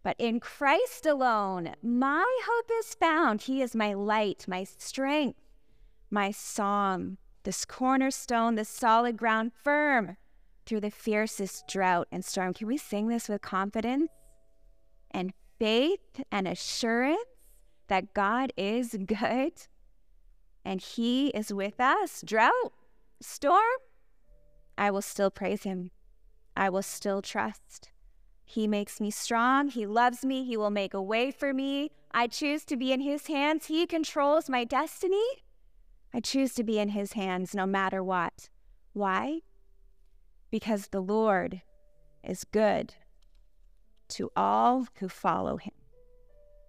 But 0.07 0.15
in 0.19 0.39
Christ 0.39 1.05
alone, 1.05 1.73
my 1.83 2.25
hope 2.45 2.71
is 2.79 2.93
found. 2.93 3.41
He 3.41 3.61
is 3.61 3.75
my 3.75 3.93
light, 3.93 4.45
my 4.47 4.63
strength, 4.63 5.37
my 6.09 6.31
song, 6.31 7.17
this 7.43 7.65
cornerstone, 7.65 8.55
this 8.55 8.69
solid 8.69 9.17
ground, 9.17 9.51
firm 9.61 10.15
through 10.65 10.79
the 10.79 10.91
fiercest 10.91 11.67
drought 11.67 12.07
and 12.09 12.23
storm. 12.23 12.53
Can 12.53 12.67
we 12.67 12.77
sing 12.77 13.09
this 13.09 13.27
with 13.27 13.41
confidence 13.41 14.09
and 15.11 15.33
faith 15.59 16.21
and 16.31 16.47
assurance 16.47 17.19
that 17.89 18.13
God 18.13 18.53
is 18.55 18.95
good 19.05 19.67
and 20.63 20.79
He 20.79 21.31
is 21.31 21.51
with 21.51 21.81
us? 21.81 22.23
Drought, 22.25 22.71
storm, 23.19 23.59
I 24.77 24.89
will 24.89 25.01
still 25.01 25.29
praise 25.29 25.63
Him. 25.63 25.91
I 26.55 26.69
will 26.69 26.81
still 26.81 27.21
trust. 27.21 27.89
He 28.49 28.65
makes 28.65 29.01
me 29.01 29.11
strong. 29.11 29.67
He 29.67 29.85
loves 29.85 30.23
me. 30.23 30.45
He 30.45 30.55
will 30.55 30.69
make 30.69 30.93
a 30.93 31.01
way 31.01 31.31
for 31.31 31.53
me. 31.53 31.91
I 32.11 32.27
choose 32.27 32.63
to 32.65 32.77
be 32.77 32.93
in 32.93 33.01
His 33.01 33.27
hands. 33.27 33.65
He 33.65 33.85
controls 33.85 34.49
my 34.49 34.63
destiny. 34.63 35.43
I 36.13 36.21
choose 36.21 36.53
to 36.53 36.63
be 36.63 36.79
in 36.79 36.89
His 36.89 37.11
hands 37.11 37.53
no 37.53 37.65
matter 37.65 38.01
what. 38.01 38.47
Why? 38.93 39.41
Because 40.49 40.87
the 40.87 41.01
Lord 41.01 41.61
is 42.23 42.45
good 42.45 42.93
to 44.07 44.31
all 44.33 44.87
who 44.99 45.09
follow 45.09 45.57
Him. 45.57 45.76